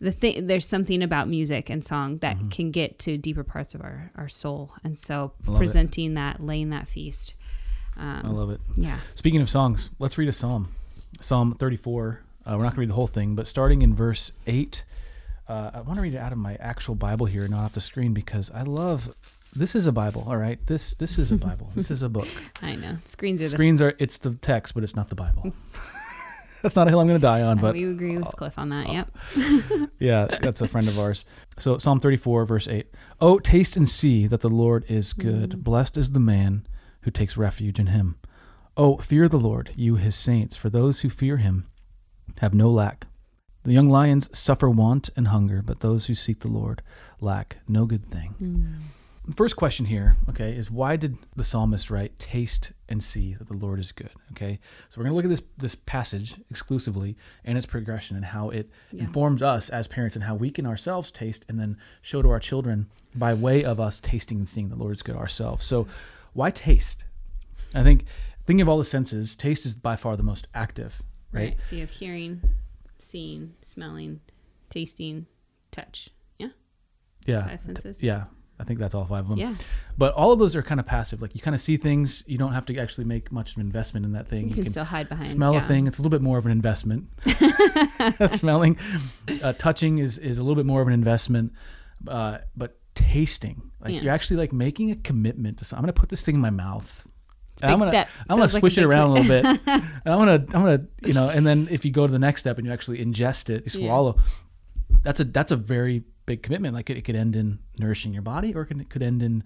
the 0.00 0.12
thing 0.12 0.46
there's 0.46 0.66
something 0.66 1.02
about 1.02 1.28
music 1.28 1.68
and 1.70 1.84
song 1.84 2.18
that 2.18 2.36
can 2.50 2.70
get 2.70 2.98
to 3.00 3.16
deeper 3.18 3.42
parts 3.42 3.74
of 3.74 3.80
our, 3.80 4.12
our 4.14 4.28
soul 4.28 4.72
and 4.84 4.96
so 4.96 5.32
I 5.46 5.50
love 5.50 5.56
it. 5.56 5.58
presenting 5.58 6.14
that 6.14 6.40
laying 6.40 6.70
that 6.70 6.86
feast 6.86 7.34
I 7.96 8.20
um, 8.20 8.36
love 8.36 8.50
it. 8.50 8.60
yeah 8.76 8.98
Speaking 9.14 9.40
of 9.40 9.50
songs, 9.50 9.90
let's 9.98 10.16
read 10.16 10.28
a 10.28 10.32
psalm. 10.32 10.68
Psalm 11.20 11.54
34. 11.54 12.20
Uh, 12.46 12.52
we're 12.52 12.58
not 12.58 12.58
going 12.58 12.70
to 12.70 12.80
read 12.80 12.88
the 12.90 12.94
whole 12.94 13.06
thing, 13.06 13.34
but 13.34 13.46
starting 13.46 13.82
in 13.82 13.94
verse 13.94 14.32
8, 14.46 14.84
uh, 15.48 15.70
I 15.74 15.80
want 15.80 15.96
to 15.96 16.02
read 16.02 16.14
it 16.14 16.18
out 16.18 16.32
of 16.32 16.38
my 16.38 16.56
actual 16.56 16.94
Bible 16.94 17.26
here, 17.26 17.46
not 17.48 17.64
off 17.64 17.72
the 17.72 17.80
screen, 17.80 18.12
because 18.12 18.50
I 18.50 18.62
love. 18.62 19.14
This 19.56 19.74
is 19.74 19.86
a 19.86 19.92
Bible, 19.92 20.24
all 20.28 20.36
right. 20.36 20.64
This 20.66 20.94
this 20.94 21.18
is 21.18 21.32
a 21.32 21.36
Bible. 21.48 21.70
this 21.74 21.90
is 21.90 22.02
a 22.02 22.08
book. 22.08 22.28
i 22.62 22.74
know 22.74 22.98
screens 23.06 23.40
are 23.40 23.44
the 23.44 23.50
Screens 23.50 23.80
are 23.80 23.94
it's 23.98 24.18
the 24.18 24.34
text, 24.34 24.74
but 24.74 24.84
it's 24.84 24.94
not 24.94 25.08
the 25.08 25.14
Bible. 25.14 25.52
That's 26.62 26.74
not 26.74 26.88
a 26.88 26.90
hill 26.90 26.98
I'm 27.00 27.06
going 27.06 27.20
to 27.20 27.22
die 27.22 27.42
on, 27.42 27.58
uh, 27.58 27.62
but 27.62 27.74
we 27.74 27.84
agree 27.84 28.16
with 28.16 28.26
cliff 28.36 28.58
on 28.58 28.70
that 28.70 28.92
yep 28.92 29.10
yeah, 30.00 30.26
that's 30.26 30.60
a 30.60 30.66
friend 30.66 30.88
of 30.88 30.98
ours. 30.98 31.24
So 31.56 31.78
Psalm 31.78 32.00
34, 32.00 32.44
verse 32.44 32.66
8. 32.66 32.88
Oh, 33.20 33.38
taste 33.38 33.76
and 33.76 33.88
see 33.88 34.26
that 34.26 34.40
the 34.40 34.48
Lord 34.48 34.84
is 34.88 35.12
good. 35.12 35.62
Blessed 35.62 35.96
is 35.96 36.10
the 36.10 36.18
man 36.20 36.66
who 37.02 37.12
takes 37.12 37.36
refuge 37.36 37.78
in 37.78 37.86
him. 37.86 38.16
Oh, 38.76 38.96
fear 38.96 39.28
the 39.28 39.38
Lord, 39.38 39.70
you 39.76 39.96
his 39.96 40.16
saints, 40.16 40.56
for 40.56 40.68
those 40.68 41.00
who 41.00 41.08
fear 41.08 41.36
him 41.36 41.68
have 42.40 42.54
no 42.54 42.70
lack. 42.70 43.06
The 43.64 43.72
young 43.72 43.88
lions 43.88 44.36
suffer 44.36 44.70
want 44.70 45.10
and 45.16 45.28
hunger, 45.28 45.62
but 45.62 45.80
those 45.80 46.06
who 46.06 46.14
seek 46.14 46.40
the 46.40 46.48
Lord 46.48 46.82
lack 47.20 47.58
no 47.68 47.86
good 47.86 48.04
thing. 48.06 48.30
Hmm. 48.38 48.74
The 49.26 49.34
First 49.34 49.56
question 49.56 49.84
here, 49.86 50.16
okay, 50.30 50.52
is 50.54 50.70
why 50.70 50.96
did 50.96 51.18
the 51.36 51.44
psalmist 51.44 51.90
write, 51.90 52.18
"Taste 52.18 52.72
and 52.88 53.02
see 53.02 53.34
that 53.34 53.46
the 53.48 53.56
Lord 53.58 53.78
is 53.78 53.92
good"? 53.92 54.08
Okay, 54.32 54.58
so 54.88 54.98
we're 54.98 55.04
gonna 55.04 55.16
look 55.16 55.26
at 55.26 55.28
this 55.30 55.42
this 55.58 55.74
passage 55.74 56.36
exclusively 56.48 57.14
and 57.44 57.58
its 57.58 57.66
progression 57.66 58.16
and 58.16 58.24
how 58.24 58.48
it 58.48 58.70
Yeah. 58.90 59.02
informs 59.02 59.42
us 59.42 59.68
as 59.68 59.86
parents 59.86 60.16
and 60.16 60.24
how 60.24 60.34
we 60.34 60.50
can 60.50 60.64
ourselves 60.64 61.10
taste 61.10 61.44
and 61.46 61.60
then 61.60 61.76
show 62.00 62.22
to 62.22 62.30
our 62.30 62.40
children 62.40 62.86
by 63.14 63.34
way 63.34 63.64
of 63.64 63.78
us 63.78 64.00
tasting 64.00 64.38
and 64.38 64.48
seeing 64.48 64.70
the 64.70 64.76
Lord 64.76 64.92
is 64.94 65.02
good 65.02 65.16
ourselves. 65.16 65.66
So, 65.66 65.86
why 66.32 66.50
taste? 66.50 67.04
I 67.74 67.82
think 67.82 68.06
thinking 68.46 68.62
of 68.62 68.68
all 68.70 68.78
the 68.78 68.84
senses, 68.84 69.36
taste 69.36 69.66
is 69.66 69.76
by 69.76 69.96
far 69.96 70.16
the 70.16 70.22
most 70.22 70.46
active, 70.54 71.02
right? 71.32 71.62
so 71.62 71.74
you 71.76 71.82
have 71.82 71.90
hearing 71.90 72.40
seeing 72.98 73.54
smelling 73.62 74.20
tasting 74.70 75.26
touch 75.70 76.10
yeah 76.38 76.48
Yeah, 77.26 77.46
five 77.46 77.60
senses 77.60 78.02
yeah. 78.02 78.24
I 78.60 78.64
think 78.64 78.80
that's 78.80 78.92
all 78.92 79.04
five 79.04 79.20
of 79.24 79.28
them. 79.28 79.38
yeah 79.38 79.54
But 79.96 80.14
all 80.14 80.32
of 80.32 80.40
those 80.40 80.56
are 80.56 80.62
kind 80.62 80.80
of 80.80 80.86
passive. 80.86 81.22
Like 81.22 81.32
you 81.34 81.40
kind 81.40 81.54
of 81.54 81.60
see 81.60 81.76
things, 81.76 82.24
you 82.26 82.38
don't 82.38 82.52
have 82.54 82.66
to 82.66 82.76
actually 82.76 83.04
make 83.04 83.30
much 83.30 83.52
of 83.52 83.58
an 83.58 83.60
investment 83.62 84.04
in 84.04 84.12
that 84.12 84.26
thing. 84.26 84.48
you, 84.48 84.54
can, 84.54 84.66
still 84.68 84.84
hide 84.84 85.08
behind 85.08 85.28
smell 85.28 85.54
yeah. 85.54 85.64
a 85.64 85.68
thing. 85.68 85.86
It's 85.86 85.98
a 85.98 86.02
little 86.02 86.10
bit 86.10 86.22
more 86.22 86.38
of 86.38 86.44
an 86.46 86.50
investment. 86.52 87.06
Smelling, 88.28 88.76
uh, 89.42 89.52
touching 89.54 89.98
is 89.98 90.18
is 90.18 90.38
a 90.38 90.42
little 90.42 90.56
bit 90.56 90.66
more 90.66 90.80
of 90.82 90.88
an 90.88 90.94
investment. 90.94 91.52
Uh, 92.06 92.38
but 92.56 92.78
tasting, 92.94 93.70
like 93.80 93.94
Yeah. 93.94 94.00
you're 94.02 94.12
actually 94.12 94.36
like 94.38 94.52
making 94.52 94.90
a 94.90 94.96
commitment 94.96 95.58
to 95.58 95.64
something. 95.64 95.78
I'm 95.80 95.84
gonna 95.84 95.92
put 95.92 96.08
this 96.08 96.22
thing 96.22 96.34
in 96.34 96.40
my 96.40 96.50
mouth. 96.50 97.06
I'm 97.62 97.78
gonna, 97.78 97.90
step. 97.90 98.08
I'm 98.28 98.36
gonna 98.38 98.42
like 98.52 98.60
swish 98.60 98.78
it 98.78 98.84
around 98.84 99.10
a 99.10 99.12
little 99.14 99.28
bit. 99.28 99.44
and 99.66 99.82
I'm 100.06 100.18
gonna, 100.18 100.32
I'm 100.34 100.44
gonna, 100.46 100.84
you 101.04 101.12
know, 101.12 101.28
and 101.28 101.46
then 101.46 101.68
if 101.70 101.84
you 101.84 101.90
go 101.90 102.06
to 102.06 102.12
the 102.12 102.18
next 102.18 102.40
step 102.40 102.58
and 102.58 102.66
you 102.66 102.72
actually 102.72 102.98
ingest 103.04 103.50
it, 103.50 103.74
you 103.74 103.80
Yeah. 103.82 103.88
swallow. 103.88 104.18
That's 105.02 105.20
a 105.20 105.24
that's 105.24 105.50
a 105.52 105.56
very 105.56 106.04
big 106.26 106.42
commitment. 106.42 106.74
Like 106.74 106.90
it, 106.90 106.96
it 106.98 107.02
could 107.02 107.16
end 107.16 107.36
in 107.36 107.58
nourishing 107.78 108.12
your 108.12 108.22
body, 108.22 108.54
or 108.54 108.62
it 108.62 108.66
could, 108.66 108.80
it 108.80 108.90
could 108.90 109.02
end 109.02 109.22
in 109.22 109.44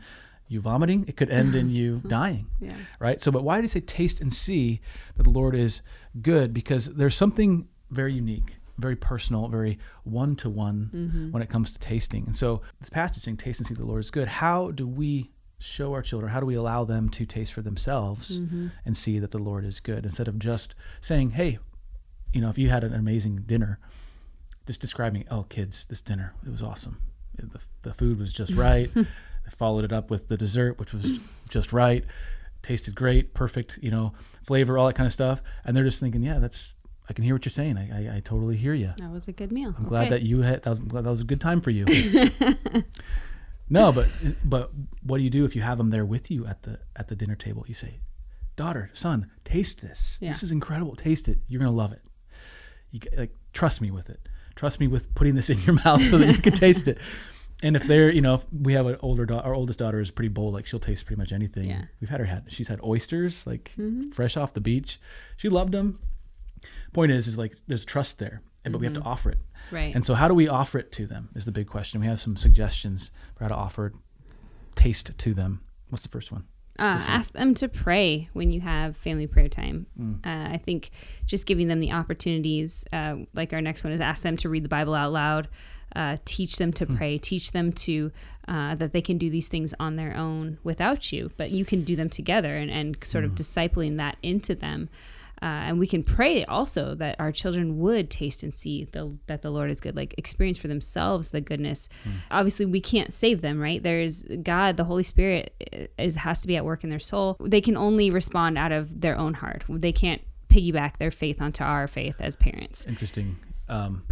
you 0.48 0.60
vomiting. 0.60 1.04
It 1.08 1.16
could 1.16 1.30
end 1.30 1.54
in 1.54 1.70
you 1.70 2.02
dying 2.08 2.46
yeah 2.60 2.74
right? 2.98 3.20
So, 3.20 3.30
but 3.30 3.42
why 3.44 3.56
do 3.56 3.62
you 3.62 3.68
say 3.68 3.80
taste 3.80 4.20
and 4.20 4.32
see 4.32 4.80
that 5.16 5.22
the 5.22 5.30
Lord 5.30 5.54
is 5.54 5.82
good? 6.20 6.52
Because 6.52 6.94
there's 6.94 7.14
something 7.14 7.68
very 7.90 8.12
unique, 8.12 8.56
very 8.78 8.96
personal, 8.96 9.48
very 9.48 9.78
one 10.04 10.34
to 10.36 10.50
one 10.50 11.28
when 11.32 11.42
it 11.42 11.48
comes 11.48 11.72
to 11.72 11.78
tasting. 11.78 12.24
And 12.26 12.36
so, 12.36 12.62
this 12.80 12.90
passage 12.90 13.22
saying 13.22 13.36
taste 13.38 13.60
and 13.60 13.66
see 13.66 13.74
the 13.74 13.84
Lord 13.86 14.00
is 14.00 14.10
good. 14.10 14.28
How 14.28 14.70
do 14.70 14.86
we 14.86 15.30
show 15.62 15.92
our 15.92 16.02
children? 16.02 16.32
How 16.32 16.40
do 16.40 16.46
we 16.46 16.54
allow 16.54 16.84
them 16.84 17.08
to 17.10 17.24
taste 17.24 17.52
for 17.52 17.62
themselves 17.62 18.40
mm-hmm. 18.40 18.68
and 18.84 18.96
see 18.96 19.18
that 19.18 19.30
the 19.30 19.38
Lord 19.38 19.64
is 19.64 19.80
good 19.80 20.04
instead 20.04 20.28
of 20.28 20.38
just 20.38 20.74
saying, 21.00 21.30
"Hey, 21.30 21.58
you 22.32 22.40
know, 22.40 22.50
if 22.50 22.58
you 22.58 22.68
had 22.68 22.84
an 22.84 22.94
amazing 22.94 23.42
dinner." 23.46 23.78
Just 24.64 24.80
describing, 24.80 25.24
oh, 25.28 25.42
kids, 25.42 25.86
this 25.86 26.00
dinner, 26.00 26.34
it 26.46 26.48
was 26.48 26.62
awesome. 26.62 26.98
The, 27.36 27.60
the 27.82 27.92
food 27.92 28.20
was 28.20 28.32
just 28.32 28.52
right. 28.54 28.88
I 28.96 29.50
followed 29.50 29.84
it 29.84 29.92
up 29.92 30.10
with 30.10 30.28
the 30.28 30.36
dessert, 30.36 30.78
which 30.78 30.92
was 30.92 31.18
just 31.48 31.72
right. 31.72 32.04
Tasted 32.62 32.94
great, 32.94 33.34
perfect, 33.34 33.78
you 33.82 33.90
know, 33.90 34.12
flavor, 34.44 34.78
all 34.78 34.86
that 34.86 34.94
kind 34.94 35.06
of 35.06 35.12
stuff. 35.12 35.42
And 35.64 35.76
they're 35.76 35.84
just 35.84 36.00
thinking, 36.00 36.22
yeah, 36.22 36.38
that's. 36.38 36.74
I 37.08 37.12
can 37.12 37.24
hear 37.24 37.34
what 37.34 37.44
you're 37.44 37.50
saying. 37.50 37.76
I, 37.76 38.12
I, 38.12 38.16
I 38.16 38.20
totally 38.20 38.56
hear 38.56 38.74
you. 38.74 38.92
that 38.98 39.10
was 39.10 39.26
a 39.26 39.32
good 39.32 39.50
meal 39.50 39.74
I'm 39.76 39.84
glad 39.84 40.10
that 40.10 40.22
you 40.22 40.42
had. 40.42 40.62
That 40.62 40.70
was, 40.70 40.78
I'm 40.78 40.86
glad 40.86 41.04
that 41.04 41.10
was 41.10 41.20
a 41.20 41.24
good 41.24 41.40
time 41.40 41.60
for 41.60 41.70
you. 41.70 41.84
no, 43.68 43.92
but 43.92 44.08
but 44.44 44.70
what 45.02 45.18
do 45.18 45.24
you 45.24 45.30
do 45.30 45.44
if 45.44 45.56
you 45.56 45.62
have 45.62 45.78
them 45.78 45.90
there 45.90 46.04
with 46.04 46.30
you 46.30 46.46
at 46.46 46.62
the 46.62 46.80
at 46.96 47.08
the 47.08 47.16
dinner 47.16 47.36
table? 47.36 47.64
You 47.66 47.74
say, 47.74 48.00
daughter, 48.56 48.90
son, 48.94 49.30
taste 49.44 49.80
this. 49.80 50.18
Yeah. 50.20 50.30
This 50.30 50.42
is 50.42 50.52
incredible. 50.52 50.96
Taste 50.96 51.28
it. 51.28 51.38
You're 51.48 51.60
gonna 51.60 51.70
love 51.70 51.92
it. 51.92 52.02
You 52.90 53.00
like 53.16 53.34
trust 53.52 53.80
me 53.80 53.90
with 53.90 54.10
it. 54.10 54.28
Trust 54.54 54.80
me 54.80 54.86
with 54.86 55.14
putting 55.14 55.34
this 55.34 55.50
in 55.50 55.58
your 55.60 55.74
mouth 55.84 56.04
so 56.06 56.18
that 56.18 56.36
you 56.36 56.42
can 56.42 56.52
taste 56.52 56.88
it. 56.88 56.98
And 57.62 57.76
if 57.76 57.84
they're, 57.84 58.10
you 58.10 58.20
know, 58.20 58.34
if 58.34 58.44
we 58.52 58.72
have 58.72 58.86
an 58.86 58.96
older 59.00 59.24
daughter, 59.24 59.46
our 59.46 59.54
oldest 59.54 59.78
daughter 59.78 60.00
is 60.00 60.10
pretty 60.10 60.28
bold. 60.28 60.52
Like 60.52 60.66
she'll 60.66 60.80
taste 60.80 61.06
pretty 61.06 61.20
much 61.20 61.32
anything. 61.32 61.70
Yeah. 61.70 61.84
We've 62.00 62.10
had 62.10 62.18
her 62.18 62.26
had, 62.26 62.46
she's 62.48 62.66
had 62.66 62.80
oysters, 62.82 63.46
like 63.46 63.72
mm-hmm. 63.78 64.10
fresh 64.10 64.36
off 64.36 64.52
the 64.52 64.60
beach. 64.60 65.00
She 65.36 65.48
loved 65.48 65.72
them. 65.72 66.00
Point 66.92 67.12
is, 67.12 67.28
is 67.28 67.38
like 67.38 67.54
there's 67.68 67.84
trust 67.84 68.18
there, 68.18 68.42
but 68.70 68.78
we 68.78 68.86
have 68.86 68.94
to 68.94 69.00
offer 69.02 69.30
it. 69.30 69.38
right 69.70 69.94
And 69.94 70.04
so, 70.04 70.14
how 70.14 70.28
do 70.28 70.34
we 70.34 70.46
offer 70.48 70.78
it 70.78 70.92
to 70.92 71.06
them? 71.06 71.30
Is 71.34 71.44
the 71.44 71.52
big 71.52 71.66
question. 71.66 72.00
We 72.00 72.06
have 72.06 72.20
some 72.20 72.36
suggestions 72.36 73.10
for 73.36 73.44
how 73.44 73.48
to 73.48 73.56
offer 73.56 73.92
taste 74.74 75.16
to 75.18 75.34
them. 75.34 75.60
What's 75.88 76.02
the 76.02 76.08
first 76.08 76.32
one? 76.32 76.44
Uh, 76.78 76.98
ask 77.06 77.32
them 77.32 77.52
to 77.54 77.68
pray 77.68 78.28
when 78.32 78.50
you 78.50 78.60
have 78.60 78.96
family 78.96 79.26
prayer 79.26 79.48
time. 79.48 79.86
Mm. 80.00 80.24
Uh, 80.24 80.54
I 80.54 80.56
think 80.56 80.90
just 81.26 81.46
giving 81.46 81.68
them 81.68 81.80
the 81.80 81.92
opportunities, 81.92 82.84
uh, 82.92 83.16
like 83.34 83.52
our 83.52 83.60
next 83.60 83.84
one 83.84 83.92
is 83.92 84.00
ask 84.00 84.22
them 84.22 84.38
to 84.38 84.48
read 84.48 84.64
the 84.64 84.70
Bible 84.70 84.94
out 84.94 85.12
loud, 85.12 85.48
uh, 85.94 86.16
teach 86.24 86.56
them 86.56 86.72
to 86.72 86.86
pray, 86.86 87.18
teach 87.18 87.52
them 87.52 87.72
to 87.72 88.10
uh, 88.48 88.74
that 88.76 88.92
they 88.94 89.02
can 89.02 89.18
do 89.18 89.28
these 89.28 89.48
things 89.48 89.74
on 89.78 89.96
their 89.96 90.16
own 90.16 90.58
without 90.64 91.12
you, 91.12 91.30
but 91.36 91.50
you 91.50 91.64
can 91.66 91.84
do 91.84 91.94
them 91.94 92.08
together 92.08 92.56
and, 92.56 92.70
and 92.70 92.96
sort 93.04 93.24
Hmm. 93.24 93.30
of 93.30 93.36
discipling 93.36 93.98
that 93.98 94.16
into 94.22 94.54
them. 94.54 94.88
Uh, 95.42 95.66
and 95.66 95.78
we 95.80 95.88
can 95.88 96.04
pray 96.04 96.44
also 96.44 96.94
that 96.94 97.16
our 97.18 97.32
children 97.32 97.78
would 97.78 98.08
taste 98.08 98.44
and 98.44 98.54
see 98.54 98.84
the, 98.84 99.18
that 99.26 99.42
the 99.42 99.50
Lord 99.50 99.70
is 99.70 99.80
good, 99.80 99.96
like 99.96 100.14
experience 100.16 100.56
for 100.56 100.68
themselves 100.68 101.30
the 101.32 101.40
goodness. 101.40 101.88
Obviously, 102.30 102.64
we 102.64 102.80
can't 102.80 103.12
save 103.12 103.40
them, 103.40 103.60
right? 103.60 103.82
There's 103.82 104.24
God, 104.42 104.76
the 104.76 104.84
Holy 104.84 105.02
Spirit 105.02 105.90
is 105.98 106.14
has 106.16 106.40
to 106.42 106.46
be 106.46 106.56
at 106.56 106.64
work 106.64 106.84
in 106.84 106.90
their 106.90 107.00
soul. 107.00 107.36
They 107.40 107.60
can 107.60 107.76
only 107.76 108.08
respond 108.10 108.56
out 108.56 108.70
of 108.70 109.00
their 109.00 109.18
own 109.18 109.34
heart. 109.34 109.64
They 109.68 109.90
can't 109.92 110.22
piggyback 110.48 110.98
their 110.98 111.10
faith 111.10 111.42
onto 111.42 111.64
our 111.64 111.88
faith 111.88 112.20
as 112.20 112.36
parents. 112.36 112.86
Interesting. 112.86 113.36
Um, 113.68 114.04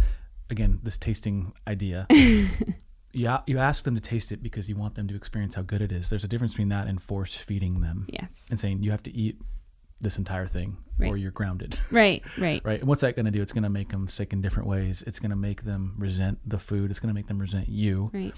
again, 0.49 0.79
this 0.83 0.97
tasting 0.97 1.53
idea. 1.67 2.07
yeah, 3.13 3.41
you 3.45 3.57
ask 3.57 3.85
them 3.85 3.95
to 3.95 4.01
taste 4.01 4.31
it 4.31 4.41
because 4.41 4.67
you 4.69 4.75
want 4.75 4.95
them 4.95 5.07
to 5.07 5.15
experience 5.15 5.55
how 5.55 5.61
good 5.61 5.81
it 5.81 5.91
is. 5.91 6.09
There's 6.09 6.23
a 6.23 6.27
difference 6.27 6.53
between 6.53 6.69
that 6.69 6.87
and 6.87 7.01
force 7.01 7.35
feeding 7.37 7.81
them 7.81 8.05
Yes. 8.09 8.47
and 8.49 8.59
saying 8.59 8.83
you 8.83 8.91
have 8.91 9.03
to 9.03 9.15
eat 9.15 9.37
this 10.01 10.17
entire 10.17 10.45
thing 10.45 10.77
or 10.99 11.17
you're 11.17 11.31
grounded. 11.31 11.75
Right. 11.91 12.23
Right. 12.37 12.61
right? 12.63 12.79
And 12.79 12.87
what's 12.87 13.01
that 13.01 13.15
going 13.15 13.25
to 13.25 13.31
do? 13.31 13.41
It's 13.41 13.53
going 13.53 13.63
to 13.63 13.69
make 13.69 13.89
them 13.89 14.07
sick 14.07 14.33
in 14.33 14.41
different 14.41 14.67
ways. 14.69 15.03
It's 15.07 15.19
going 15.19 15.31
to 15.31 15.35
make 15.35 15.63
them 15.63 15.95
resent 15.97 16.39
the 16.45 16.59
food. 16.59 16.91
It's 16.91 16.99
going 16.99 17.07
to 17.07 17.13
make 17.15 17.27
them 17.27 17.39
resent 17.39 17.69
you. 17.69 18.11
Right. 18.13 18.33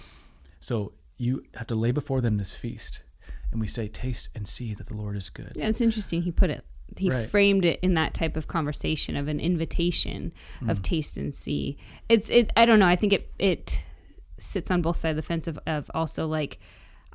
So 0.61 0.93
you 1.17 1.43
have 1.55 1.67
to 1.67 1.75
lay 1.75 1.91
before 1.91 2.21
them 2.21 2.37
this 2.37 2.55
feast, 2.55 3.03
and 3.51 3.59
we 3.59 3.67
say, 3.67 3.87
"Taste 3.89 4.29
and 4.33 4.47
see 4.47 4.73
that 4.75 4.87
the 4.87 4.95
Lord 4.95 5.17
is 5.17 5.29
good." 5.29 5.51
Yeah, 5.55 5.67
it's 5.67 5.81
interesting. 5.81 6.21
He 6.21 6.31
put 6.31 6.49
it 6.49 6.63
he 6.97 7.09
Right. 7.09 7.27
framed 7.27 7.65
it 7.65 7.79
in 7.81 7.95
that 7.95 8.13
type 8.13 8.37
of 8.37 8.47
conversation 8.47 9.15
of 9.15 9.27
an 9.27 9.39
invitation 9.39 10.31
Mm. 10.61 10.69
of 10.69 10.81
taste 10.81 11.17
and 11.17 11.33
see. 11.33 11.77
It's 12.07 12.29
it. 12.29 12.49
I 12.55 12.65
don't 12.65 12.79
know. 12.79 12.85
I 12.87 12.95
think 12.95 13.11
it 13.13 13.29
it 13.39 13.83
sits 14.37 14.69
on 14.71 14.81
both 14.81 14.97
sides 14.97 15.11
of 15.11 15.15
the 15.17 15.21
fence 15.27 15.47
of, 15.47 15.59
of 15.65 15.89
also 15.93 16.27
like 16.27 16.59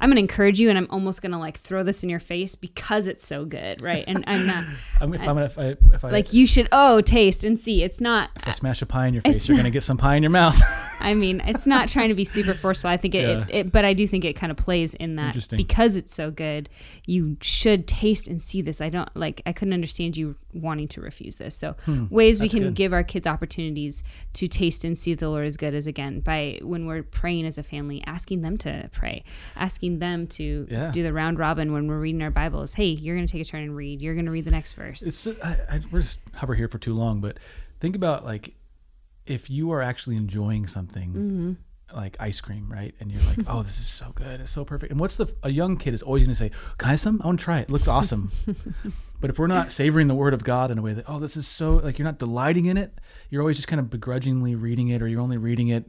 I'm 0.00 0.11
gonna 0.11 0.21
encourage 0.21 0.61
you 0.61 0.69
and 0.69 0.78
I'm 0.78 0.87
almost 0.90 1.23
gonna 1.23 1.38
like 1.40 1.57
throw 1.59 1.83
this 1.83 2.02
in 2.02 2.09
your 2.11 2.21
face 2.21 2.55
because 2.55 3.09
it's 3.09 3.26
so 3.26 3.45
good, 3.45 3.83
right? 3.83 4.05
And 4.07 4.25
I'm 4.26 4.47
not 4.47 4.64
I'm, 5.00 5.14
if, 5.14 5.21
I'm 5.21 5.26
gonna, 5.26 5.45
if 5.45 5.59
I 5.59 5.76
if 5.95 6.05
I 6.05 6.11
like 6.11 6.33
you 6.33 6.47
should 6.47 6.69
oh 6.73 7.00
taste 7.00 7.45
and 7.45 7.59
see. 7.59 7.83
It's 7.83 8.00
not. 8.00 8.31
if 8.37 8.47
I 8.47 8.52
smash 8.52 8.83
a 8.83 8.87
pie 8.87 9.07
in 9.07 9.14
your 9.14 9.23
face, 9.23 9.49
you're 9.49 9.57
not- 9.57 9.62
gonna 9.62 9.71
get 9.71 9.83
some 9.83 9.97
pie 9.97 10.17
in 10.17 10.23
your 10.23 10.31
mouth. 10.31 10.61
I 11.00 11.14
mean, 11.14 11.40
it's 11.45 11.67
not 11.67 11.88
trying 11.88 12.09
to 12.09 12.14
be 12.14 12.25
super 12.25 12.55
forceful. 12.55 12.90
I 12.90 12.97
think 12.97 13.14
it, 13.14 13.23
Yeah. 13.23 13.45
it, 13.49 13.67
it 13.67 13.73
but 13.73 13.85
I 13.85 13.93
do 13.93 14.07
think 14.07 14.25
it 14.25 14.35
kind 14.35 14.50
of 14.50 14.57
plays 14.57 14.95
in 14.95 15.17
that 15.17 15.37
because 15.57 15.97
it's 15.97 16.12
so 16.14 16.31
good. 16.31 16.69
You 17.07 17.37
should 17.40 17.87
taste 17.87 18.26
and 18.26 18.43
see 18.43 18.62
this. 18.62 18.81
I 18.81 18.88
don't 18.88 19.09
like. 19.17 19.40
I 19.47 19.52
couldn't 19.52 19.75
understand 19.75 20.17
you 20.17 20.35
wanting 20.55 20.88
to 20.88 21.00
refuse 21.00 21.37
this. 21.37 21.55
So 21.55 21.76
ways 22.11 22.40
we 22.40 22.49
Hmm. 22.49 22.50
can 22.57 22.62
good. 22.64 22.75
give 22.75 22.93
our 22.93 23.05
kids 23.05 23.26
opportunities 23.26 24.02
to 24.33 24.49
taste 24.49 24.85
and 24.85 24.97
see 24.97 25.14
the 25.14 25.28
Lord 25.28 25.47
is 25.47 25.57
good 25.57 25.75
as 25.75 25.87
again 25.87 26.21
by 26.21 26.59
when 26.62 26.87
we're 26.87 27.02
praying 27.02 27.45
as 27.47 27.59
a 27.59 27.62
family, 27.62 28.02
asking 28.07 28.40
them 28.40 28.57
to 28.59 28.88
pray, 28.93 29.25
asking 29.57 29.99
them 29.99 30.26
to 30.28 30.67
Yeah. 30.71 30.90
do 30.90 31.02
the 31.02 31.12
round 31.12 31.38
robin 31.38 31.73
when 31.73 31.87
we're 31.87 32.00
reading 32.00 32.23
our 32.23 32.31
Bibles. 32.31 32.75
Hey, 32.75 32.88
you're 32.88 33.14
going 33.14 33.26
to 33.26 33.31
take 33.33 33.43
a 33.43 33.45
turn 33.45 33.62
and 33.62 33.76
read. 33.76 34.00
You're 34.00 34.14
going 34.14 34.25
to 34.26 34.33
read 34.33 34.45
the 34.47 34.50
next 34.50 34.73
verse. 34.73 35.02
It's 35.02 35.26
I, 35.45 35.57
I, 35.71 35.81
we're 35.90 36.00
just 36.00 36.21
hover 36.35 36.55
here 36.55 36.69
for 36.69 36.78
too 36.78 36.95
long, 36.95 37.21
but 37.21 37.38
think 37.81 37.95
about 37.95 38.25
like 38.25 38.55
if 39.26 39.50
you 39.50 39.71
are 39.73 39.83
actually 39.83 40.17
enjoying 40.17 40.67
something 40.67 41.11
Mm-hmm. 41.12 41.52
like 41.97 42.17
ice 42.21 42.40
cream, 42.40 42.71
right? 42.73 42.95
And 43.00 43.12
you're 43.12 43.23
like, 43.25 43.40
oh, 43.47 43.62
this 43.62 43.78
is 43.78 43.87
so 43.87 44.12
good, 44.14 44.40
it's 44.40 44.50
so 44.50 44.64
perfect. 44.64 44.90
And 44.90 44.99
what's 44.99 45.17
the 45.17 45.35
a 45.43 45.50
young 45.50 45.76
kid 45.76 45.93
is 45.93 46.02
always 46.02 46.23
going 46.23 46.33
to 46.33 46.38
say, 46.38 46.50
"Can 46.78 46.88
I 46.88 46.90
have 46.93 47.00
some? 47.00 47.21
I 47.23 47.26
want 47.26 47.38
to 47.40 47.45
try 47.45 47.59
it. 47.59 47.64
It 47.64 47.71
looks 47.71 47.88
awesome." 47.88 48.31
but 49.20 49.30
if 49.30 49.38
we're 49.38 49.46
not 49.46 49.72
savoring 49.72 50.08
the 50.08 50.14
Word 50.14 50.34
of 50.34 50.44
God 50.44 50.70
in 50.70 50.78
a 50.78 50.82
way 50.82 50.92
that, 50.92 51.04
oh, 51.08 51.18
this 51.18 51.37
is 51.37 51.46
so 51.46 51.75
like 51.76 51.98
you're 51.98 52.06
not 52.06 52.18
delighting 52.18 52.66
in 52.66 52.76
it, 52.76 52.98
you're 53.30 53.42
always 53.42 53.56
just 53.56 53.68
kind 53.68 53.80
of 53.80 53.90
begrudgingly 53.90 54.54
reading 54.54 54.88
it, 54.88 55.02
or 55.02 55.08
you're 55.08 55.20
only 55.20 55.37
reading 55.38 55.68
it, 55.68 55.84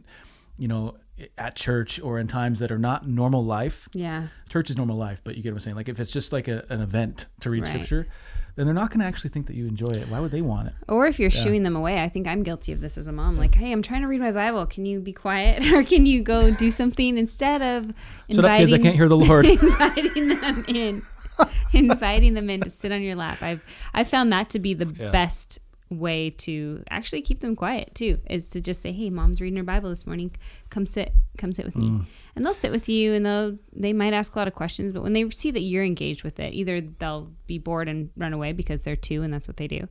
you 0.58 0.68
know, 0.68 0.96
at 1.38 1.56
church 1.56 2.00
or 2.00 2.18
in 2.18 2.28
times 2.28 2.60
that 2.60 2.72
are 2.72 2.78
not 2.78 3.06
normal 3.06 3.44
life 3.44 3.90
yeah. 3.94 4.28
church 4.48 4.70
is 4.70 4.78
normal 4.78 4.96
life, 4.96 5.22
but 5.24 5.36
you 5.36 5.44
get 5.44 5.52
what 5.52 5.58
I'm 5.58 5.62
saying. 5.62 5.76
Like 5.76 5.90
if 5.90 6.00
it's 6.00 6.12
just 6.12 6.32
like 6.32 6.48
a, 6.48 6.66
an 6.70 6.80
event 6.82 7.28
to 7.42 7.50
read 7.50 7.64
Right. 7.64 7.70
scripture, 7.70 8.08
then 8.56 8.66
they're 8.66 8.74
not 8.74 8.90
going 8.90 9.00
to 9.00 9.06
actually 9.06 9.30
think 9.30 9.48
that 9.48 9.56
you 9.56 9.68
enjoy 9.68 9.92
it. 9.92 10.08
Why 10.10 10.20
would 10.20 10.32
they 10.32 10.42
want 10.42 10.68
it? 10.68 10.74
Or 10.88 11.08
if 11.08 11.20
you're 11.20 11.30
shooing 11.30 11.64
them 11.64 11.76
away, 11.76 12.02
I 12.02 12.10
think 12.10 12.28
I'm 12.28 12.44
guilty 12.44 12.72
of 12.74 12.82
this 12.82 12.98
as 12.98 13.08
a 13.08 13.12
mom. 13.12 13.38
Like, 13.38 13.56
hey, 13.56 13.72
I'm 13.72 13.82
trying 13.82 14.02
to 14.02 14.08
read 14.08 14.20
my 14.20 14.32
Bible. 14.32 14.66
Can 14.66 14.86
you 14.86 15.00
be 15.00 15.14
quiet, 15.14 15.66
or 15.74 15.84
can 15.84 16.06
you 16.06 16.22
go 16.22 16.54
do 16.56 16.70
something 16.72 17.18
instead 17.18 17.62
of 17.62 17.94
inviting? 18.28 18.36
Shut 18.36 18.46
up, 18.46 18.58
kids! 18.58 18.74
I 18.74 18.78
can't 18.80 18.96
hear 18.96 19.08
the 19.08 19.18
Lord. 19.28 19.46
inviting 19.46 20.28
them 20.30 20.66
in, 20.68 21.02
inviting 21.74 22.34
them 22.34 22.50
in 22.50 22.62
to 22.62 22.70
sit 22.70 22.92
on 22.92 23.02
your 23.02 23.16
lap? 23.16 23.42
I've 23.42 23.62
I 23.94 24.04
found 24.04 24.32
that 24.32 24.50
to 24.52 24.60
be 24.60 24.74
the 24.74 24.94
Yeah. 24.98 25.10
best 25.12 25.60
way 25.92 26.30
to 26.30 26.84
actually 26.92 27.20
keep 27.22 27.40
them 27.40 27.56
quiet 27.56 27.96
too. 27.96 28.20
Is 28.30 28.48
to 28.50 28.62
just 28.62 28.82
say, 28.82 28.92
hey, 28.92 29.10
mom's 29.10 29.42
reading 29.42 29.58
her 29.58 29.64
Bible 29.64 29.90
this 29.90 30.06
morning. 30.06 30.32
Come 30.70 30.86
sit, 30.86 31.12
come 31.40 31.52
sit 31.52 31.66
with 31.66 31.76
me. 31.76 31.90
Mm. 31.90 32.06
And 32.36 32.46
they'll 32.46 32.54
sit 32.54 32.72
with 32.72 32.88
you, 32.88 33.14
and 33.14 33.26
they'll 33.26 33.58
they 33.76 33.92
might 33.92 34.14
ask 34.14 34.36
a 34.36 34.40
lot 34.40 34.48
of 34.48 34.54
questions, 34.54 34.94
but 34.94 35.02
when 35.04 35.14
they 35.14 35.28
see 35.32 35.50
that 35.52 35.62
you're 35.62 35.84
engaged 35.84 36.24
with 36.24 36.40
it, 36.40 36.54
either 36.54 36.80
they'll 36.80 37.32
be 37.48 37.58
bored 37.58 37.90
and 37.90 38.12
run 38.16 38.34
away 38.34 38.54
because 38.54 38.84
they're 38.84 38.96
two 38.96 39.24
and 39.24 39.34
that's 39.34 39.48
what 39.48 39.58
they 39.58 39.68
do, 39.68 39.88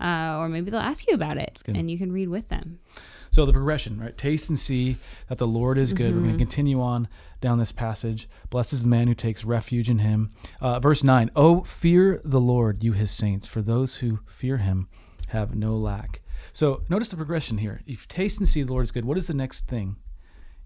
uh, 0.00 0.36
or 0.38 0.48
maybe 0.48 0.70
they'll 0.70 0.80
ask 0.80 1.06
you 1.08 1.14
about 1.14 1.38
it, 1.38 1.62
and 1.66 1.90
you 1.90 1.96
can 1.96 2.10
read 2.12 2.28
with 2.28 2.48
them. 2.48 2.80
So 3.30 3.44
the 3.46 3.52
progression, 3.52 3.98
right? 4.00 4.16
Taste 4.16 4.48
and 4.48 4.58
see 4.58 4.96
that 5.28 5.38
the 5.38 5.46
Lord 5.46 5.78
is 5.78 5.92
good. 5.92 6.06
We're 6.12 6.18
Mm-hmm. 6.20 6.24
going 6.26 6.38
to 6.38 6.44
continue 6.44 6.80
on 6.80 7.08
down 7.40 7.58
this 7.58 7.72
passage. 7.72 8.28
Blessed 8.50 8.72
is 8.72 8.82
the 8.82 8.88
man 8.88 9.08
who 9.08 9.14
takes 9.14 9.44
refuge 9.44 9.88
in 9.90 9.98
Him. 10.00 10.32
Uh, 10.60 10.80
verse 10.80 11.02
nine. 11.04 11.30
Oh, 11.36 11.62
fear 11.64 12.20
the 12.24 12.40
Lord, 12.40 12.82
you 12.84 12.92
His 12.92 13.10
saints, 13.10 13.46
for 13.46 13.62
those 13.62 13.96
who 13.96 14.20
fear 14.26 14.58
Him 14.58 14.88
have 15.28 15.54
no 15.54 15.76
lack. 15.76 16.20
So 16.52 16.82
notice 16.88 17.08
the 17.08 17.16
progression 17.16 17.58
here. 17.58 17.80
You 17.86 17.96
taste 18.08 18.38
and 18.38 18.48
see 18.48 18.62
the 18.62 18.72
Lord 18.72 18.84
is 18.84 18.90
good. 18.92 19.04
What 19.04 19.18
is 19.18 19.26
the 19.26 19.34
next 19.34 19.66
thing? 19.68 19.96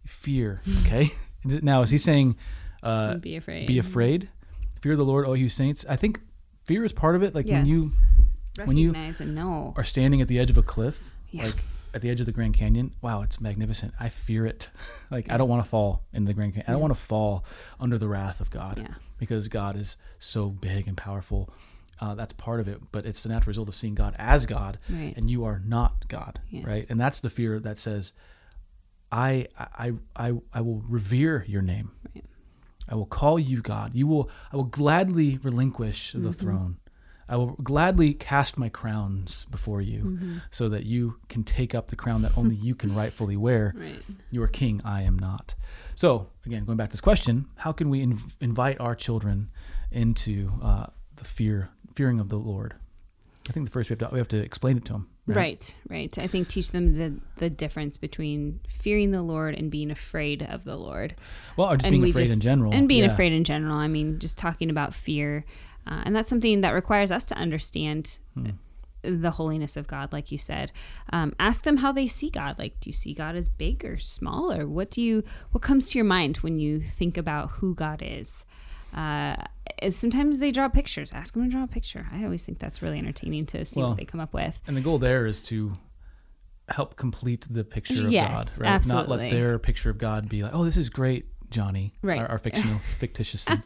Fear. 0.06 0.60
Okay. 0.82 1.12
now 1.44 1.82
is 1.82 1.90
He 1.90 1.98
saying? 1.98 2.36
Uh, 2.82 3.16
be 3.16 3.36
afraid. 3.36 3.66
be 3.66 3.78
afraid 3.78 4.30
fear 4.80 4.96
the 4.96 5.04
lord 5.04 5.26
all 5.26 5.36
you 5.36 5.50
saints 5.50 5.84
i 5.90 5.94
think 5.96 6.18
fear 6.64 6.82
is 6.82 6.94
part 6.94 7.14
of 7.14 7.22
it 7.22 7.34
like 7.34 7.44
when 7.46 7.66
you 7.66 7.90
Yes. 8.56 8.66
when 8.66 8.78
you 8.78 8.94
and 8.94 9.34
know. 9.34 9.74
are 9.76 9.84
standing 9.84 10.22
at 10.22 10.28
the 10.28 10.38
edge 10.38 10.48
of 10.48 10.56
a 10.56 10.62
cliff 10.62 11.14
Yeah. 11.30 11.44
like 11.44 11.56
at 11.94 12.02
the 12.02 12.10
edge 12.10 12.20
of 12.20 12.26
the 12.26 12.32
grand 12.32 12.54
canyon 12.54 12.92
wow 13.02 13.22
it's 13.22 13.40
magnificent 13.40 13.92
i 14.00 14.08
fear 14.08 14.46
it 14.46 14.70
like 15.10 15.30
i 15.30 15.36
don't 15.36 15.48
want 15.48 15.62
to 15.62 15.68
fall 15.68 16.02
in 16.12 16.24
the 16.24 16.32
grand 16.34 16.52
canyon 16.52 16.66
i 16.68 16.72
don't 16.72 16.80
want 16.80 16.94
to 16.94 17.00
fall 17.00 17.44
under 17.78 17.98
the 17.98 18.08
wrath 18.08 18.40
of 18.40 18.50
god 18.50 18.78
Yeah. 18.78 18.94
because 19.18 19.48
god 19.48 19.76
is 19.76 19.96
so 20.18 20.48
big 20.50 20.86
and 20.88 20.96
powerful 20.96 21.48
uh, 22.00 22.14
that's 22.14 22.32
part 22.32 22.60
of 22.60 22.68
it 22.68 22.80
but 22.92 23.04
it's 23.04 23.22
the 23.22 23.28
natural 23.28 23.50
result 23.50 23.68
of 23.68 23.74
seeing 23.74 23.94
god 23.94 24.14
as 24.18 24.46
god 24.46 24.78
Right. 24.88 25.14
and 25.16 25.30
you 25.30 25.44
are 25.44 25.60
not 25.66 26.08
god 26.08 26.40
Yes. 26.50 26.64
right 26.64 26.84
and 26.90 26.98
that's 27.00 27.20
the 27.20 27.30
fear 27.30 27.58
that 27.60 27.78
says 27.78 28.12
i 29.12 29.46
i 29.58 29.92
i, 30.16 30.32
I 30.54 30.60
will 30.60 30.82
revere 30.88 31.44
your 31.48 31.62
name 31.62 31.90
Right. 32.14 32.24
I 32.88 32.96
will 32.96 33.06
call 33.06 33.38
you 33.38 33.60
God. 33.62 33.94
You 33.94 34.08
will 34.08 34.28
I 34.52 34.56
will 34.56 34.64
gladly 34.64 35.38
relinquish 35.44 36.10
Mm-hmm. 36.12 36.22
the 36.24 36.32
throne. 36.32 36.78
I 37.30 37.36
will 37.36 37.56
gladly 37.62 38.12
cast 38.12 38.58
my 38.58 38.68
crowns 38.68 39.44
before 39.46 39.80
you 39.80 40.00
Mm-hmm. 40.02 40.36
so 40.50 40.68
that 40.68 40.84
you 40.84 41.16
can 41.28 41.44
take 41.44 41.74
up 41.74 41.88
the 41.88 41.96
crown 41.96 42.22
that 42.22 42.36
only 42.36 42.56
you 42.56 42.74
can 42.74 42.94
rightfully 43.02 43.36
wear. 43.36 43.72
Right. 43.76 44.02
You 44.30 44.42
are 44.42 44.48
king, 44.48 44.80
I 44.84 45.02
am 45.02 45.16
not. 45.18 45.54
So, 45.94 46.26
again, 46.44 46.64
going 46.64 46.76
back 46.76 46.88
to 46.90 46.92
this 46.94 47.00
question, 47.00 47.46
how 47.58 47.72
can 47.72 47.88
we 47.88 48.04
inv- 48.04 48.34
invite 48.40 48.80
our 48.80 48.94
children 48.96 49.50
into 49.92 50.50
uh, 50.62 50.86
the 51.16 51.24
fear 51.24 51.70
fearing 51.94 52.18
of 52.20 52.28
the 52.28 52.36
Lord? 52.38 52.74
I 53.48 53.52
think 53.52 53.66
the 53.66 53.72
first 53.72 53.90
we 53.90 53.94
have 53.94 53.98
to 54.00 54.08
we 54.12 54.18
have 54.18 54.28
to 54.28 54.38
explain 54.42 54.76
it 54.76 54.84
to 54.86 54.92
them. 54.94 55.08
Right. 55.26 55.74
right, 55.88 56.16
I 56.20 56.26
think 56.26 56.48
teach 56.48 56.72
them 56.72 56.94
the 56.96 57.14
the 57.36 57.48
difference 57.50 57.96
between 57.96 58.60
fearing 58.68 59.12
the 59.12 59.22
Lord 59.22 59.54
and 59.54 59.70
being 59.70 59.90
afraid 59.92 60.42
of 60.42 60.64
the 60.64 60.76
Lord. 60.76 61.14
Well, 61.56 61.68
or 61.72 61.76
just 61.76 61.86
and 61.86 61.92
being 62.00 62.10
afraid 62.10 62.30
in 62.30 62.40
general. 62.40 62.72
and 62.74 62.88
being 62.88 63.04
Yeah. 63.04 63.12
afraid 63.12 63.32
in 63.32 63.44
general. 63.44 63.76
I 63.76 63.86
mean, 63.86 64.18
just 64.18 64.38
talking 64.38 64.70
about 64.70 64.92
fear, 64.94 65.44
uh, 65.90 66.02
and 66.04 66.14
that's 66.16 66.28
something 66.28 66.60
that 66.62 66.70
requires 66.70 67.10
us 67.10 67.24
to 67.26 67.34
understand 67.36 68.18
Hmm. 68.34 68.50
the 69.02 69.30
holiness 69.32 69.76
of 69.78 69.86
God, 69.86 70.12
like 70.12 70.30
you 70.30 70.36
said. 70.38 70.72
Um, 71.12 71.32
ask 71.40 71.62
them 71.64 71.78
how 71.78 71.90
they 71.90 72.06
see 72.06 72.28
God. 72.30 72.58
Like, 72.58 72.78
do 72.80 72.90
you 72.90 72.94
see 72.94 73.14
God 73.14 73.34
as 73.34 73.48
big 73.48 73.84
or 73.84 73.96
small, 73.98 74.52
or 74.52 74.66
what 74.66 74.90
do 74.90 75.00
you 75.02 75.24
what 75.52 75.62
comes 75.62 75.90
to 75.90 75.98
your 75.98 76.04
mind 76.04 76.36
when 76.38 76.58
you 76.58 76.80
think 76.80 77.16
about 77.16 77.50
who 77.52 77.74
God 77.74 78.02
is? 78.04 78.44
Uh, 78.94 79.36
sometimes 79.88 80.38
they 80.40 80.50
draw 80.50 80.68
pictures. 80.68 81.12
Ask 81.12 81.34
them 81.34 81.44
to 81.44 81.48
draw 81.50 81.62
a 81.64 81.68
picture. 81.68 82.08
I 82.12 82.24
always 82.24 82.44
think 82.44 82.58
that's 82.58 82.82
really 82.82 82.98
entertaining 82.98 83.46
to 83.46 83.64
see 83.64 83.80
Well, 83.80 83.90
what 83.90 83.98
they 83.98 84.04
come 84.04 84.20
up 84.20 84.34
with. 84.34 84.60
And 84.66 84.76
the 84.76 84.80
goal 84.80 84.98
there 84.98 85.26
is 85.26 85.40
to 85.42 85.72
help 86.68 86.96
complete 86.96 87.46
the 87.48 87.64
picture 87.64 88.04
of 88.04 88.12
Yes, 88.12 88.58
God, 88.58 88.64
right? 88.66 88.86
Not 88.86 89.08
let 89.08 89.30
their 89.30 89.58
picture 89.58 89.90
of 89.90 89.98
God 89.98 90.28
be 90.28 90.42
like, 90.42 90.52
"Oh, 90.54 90.64
this 90.64 90.76
is 90.76 90.88
great, 90.90 91.26
Johnny." 91.50 91.92
Right. 92.02 92.20
Our, 92.20 92.26
our 92.32 92.38
fictional, 92.38 92.78
fictitious 92.98 93.42
son. 93.42 93.62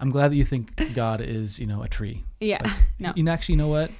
I'm 0.00 0.10
glad 0.10 0.30
that 0.30 0.36
you 0.36 0.44
think 0.44 0.94
God 0.94 1.20
is, 1.20 1.58
you 1.58 1.66
know, 1.66 1.82
a 1.82 1.88
tree. 1.88 2.24
Yeah, 2.40 2.62
no, 3.00 3.12
You 3.16 3.28
actually 3.28 3.54
you 3.54 3.58
know 3.58 3.68
what? 3.68 3.90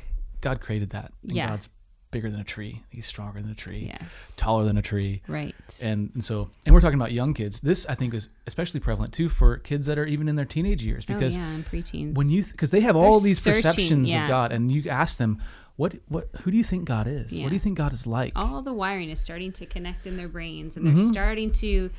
God 0.41 0.61
created 0.61 0.91
that. 0.91 1.13
And 1.23 1.33
Yeah. 1.33 1.49
God's 1.51 1.69
bigger 2.13 2.31
than 2.31 2.41
a 2.41 2.45
tree. 2.45 2.83
He's 2.91 3.05
stronger 3.05 3.43
than 3.43 3.51
a 3.51 3.55
tree. 3.55 3.91
yes, 4.01 4.35
Taller 4.37 4.65
than 4.65 4.79
a 4.79 4.83
tree. 4.83 5.23
right, 5.29 5.55
And, 5.83 6.11
and 6.15 6.25
so, 6.25 6.49
and 6.65 6.75
we're 6.75 6.81
talking 6.81 6.99
about 6.99 7.13
young 7.13 7.35
kids. 7.35 7.61
This 7.61 7.85
I 7.87 7.95
think 7.95 8.15
is 8.15 8.29
especially 8.47 8.81
prevalent 8.81 9.13
too 9.13 9.29
for 9.29 9.57
kids 9.59 9.87
that 9.87 9.99
are 9.99 10.07
even 10.07 10.29
in 10.29 10.37
their 10.37 10.45
teenage 10.47 10.85
years 10.85 11.05
because 11.05 11.37
oh, 11.37 11.41
yeah, 11.41 11.49
and 11.49 11.67
preteens. 11.67 12.15
when 12.17 12.31
you 12.31 12.45
because 12.45 12.71
they 12.71 12.81
have 12.81 12.95
all 12.97 13.19
They're 13.19 13.29
these 13.29 13.41
searching, 13.41 13.63
perceptions 13.63 14.13
yeah. 14.13 14.23
of 14.25 14.29
God, 14.29 14.53
and 14.53 14.71
you 14.71 14.89
ask 14.89 15.19
them, 15.19 15.43
what 15.77 15.95
what 16.09 16.29
who 16.43 16.51
do 16.51 16.57
you 16.57 16.65
think 16.65 16.85
God 16.87 17.07
is? 17.07 17.35
Yeah. 17.37 17.43
What 17.45 17.49
do 17.51 17.55
you 17.57 17.61
think 17.61 17.77
God 17.77 17.93
is 17.93 18.07
like? 18.07 18.33
all 18.37 18.63
the 18.63 18.73
wiring 18.73 19.11
is 19.11 19.21
starting 19.21 19.53
to 19.53 19.67
connect 19.67 20.07
in 20.07 20.17
their 20.17 20.29
brains 20.29 20.77
and 20.77 20.87
they're 20.87 20.95
Mhm. 20.95 21.09
starting 21.09 21.51
to 21.53 21.91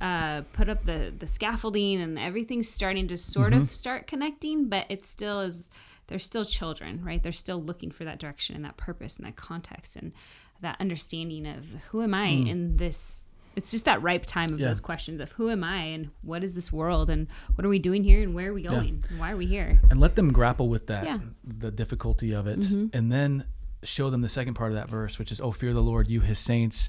uh, 0.00 0.42
put 0.52 0.68
up 0.68 0.84
the, 0.84 1.12
the 1.16 1.26
scaffolding 1.26 2.00
and 2.00 2.18
everything's 2.18 2.68
starting 2.68 3.06
to 3.08 3.16
sort 3.16 3.52
Mm-hmm. 3.52 3.62
of 3.62 3.72
start 3.72 4.06
connecting 4.06 4.68
but 4.68 4.86
it 4.88 5.02
still 5.02 5.40
is 5.40 5.70
they're 6.08 6.18
still 6.18 6.44
children 6.44 7.00
right 7.04 7.22
they're 7.22 7.32
still 7.32 7.62
looking 7.62 7.90
for 7.90 8.04
that 8.04 8.18
direction 8.18 8.54
and 8.56 8.64
that 8.64 8.76
purpose 8.76 9.16
and 9.16 9.26
that 9.26 9.36
context 9.36 9.96
and 9.96 10.12
that 10.60 10.76
understanding 10.80 11.46
of 11.46 11.66
who 11.90 12.02
am 12.02 12.12
i 12.14 12.26
in 12.26 12.76
this 12.76 13.22
it's 13.56 13.70
just 13.70 13.84
that 13.84 14.02
ripe 14.02 14.26
time 14.26 14.50
of 14.52 14.56
Mm. 14.58 14.62
Yeah. 14.62 14.68
those 14.68 14.80
questions 14.80 15.20
of 15.20 15.30
who 15.32 15.48
am 15.48 15.62
i 15.62 15.76
and 15.76 16.10
what 16.22 16.42
is 16.42 16.54
this 16.56 16.72
world 16.72 17.08
and 17.08 17.28
what 17.54 17.64
are 17.64 17.68
we 17.68 17.78
doing 17.78 18.02
here 18.04 18.20
and 18.20 18.34
where 18.34 18.50
are 18.50 18.52
we 18.52 18.62
going 18.62 19.02
and 19.08 19.18
why 19.20 19.30
are 19.30 19.36
we 19.36 19.46
here 19.46 19.80
and 19.90 20.00
let 20.00 20.16
them 20.16 20.32
grapple 20.32 20.68
with 20.68 20.88
that, 20.88 21.04
Yeah. 21.04 21.18
the 21.44 21.70
difficulty 21.70 22.32
of 22.34 22.46
it, 22.48 22.58
Mhm. 22.60 22.90
and 22.94 23.12
then 23.12 23.44
show 23.84 24.10
them 24.10 24.22
the 24.22 24.28
second 24.28 24.54
part 24.54 24.70
of 24.72 24.76
that 24.76 24.88
verse, 24.88 25.18
which 25.18 25.30
is, 25.30 25.40
"Oh, 25.42 25.52
fear 25.52 25.72
the 25.74 25.82
Lord, 25.82 26.08
you 26.08 26.20
His 26.20 26.38
saints," 26.38 26.88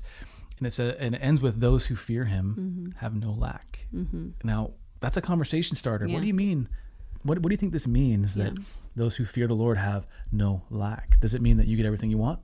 and 0.58 0.68
it's 0.68 0.80
a, 0.80 1.00
and 1.02 1.16
it 1.16 1.20
ends 1.20 1.42
with, 1.42 1.60
"Those 1.60 1.88
who 1.88 1.96
fear 1.96 2.26
Him 2.26 2.94
have 2.98 3.16
no 3.16 3.32
lack." 3.32 3.88
mm-hmm. 3.94 4.30
Now, 4.44 4.72
that's 5.00 5.18
a 5.18 5.22
conversation 5.22 5.76
starter. 5.76 6.08
Yeah. 6.08 6.14
What 6.16 6.22
do 6.22 6.28
you 6.28 6.34
mean? 6.34 6.70
What 7.24 7.40
What 7.40 7.50
do 7.50 7.54
you 7.54 7.58
think 7.58 7.74
this 7.74 7.88
means 7.88 8.36
that 8.36 8.58
those 8.96 9.16
who 9.18 9.26
fear 9.26 9.48
the 9.48 9.56
Lord 9.56 9.78
have 9.78 10.06
no 10.32 10.64
lack? 10.70 11.20
Does 11.20 11.34
it 11.34 11.42
mean 11.42 11.58
that 11.58 11.68
you 11.68 11.76
get 11.78 11.86
everything 11.86 12.10
you 12.12 12.18
want? 12.18 12.40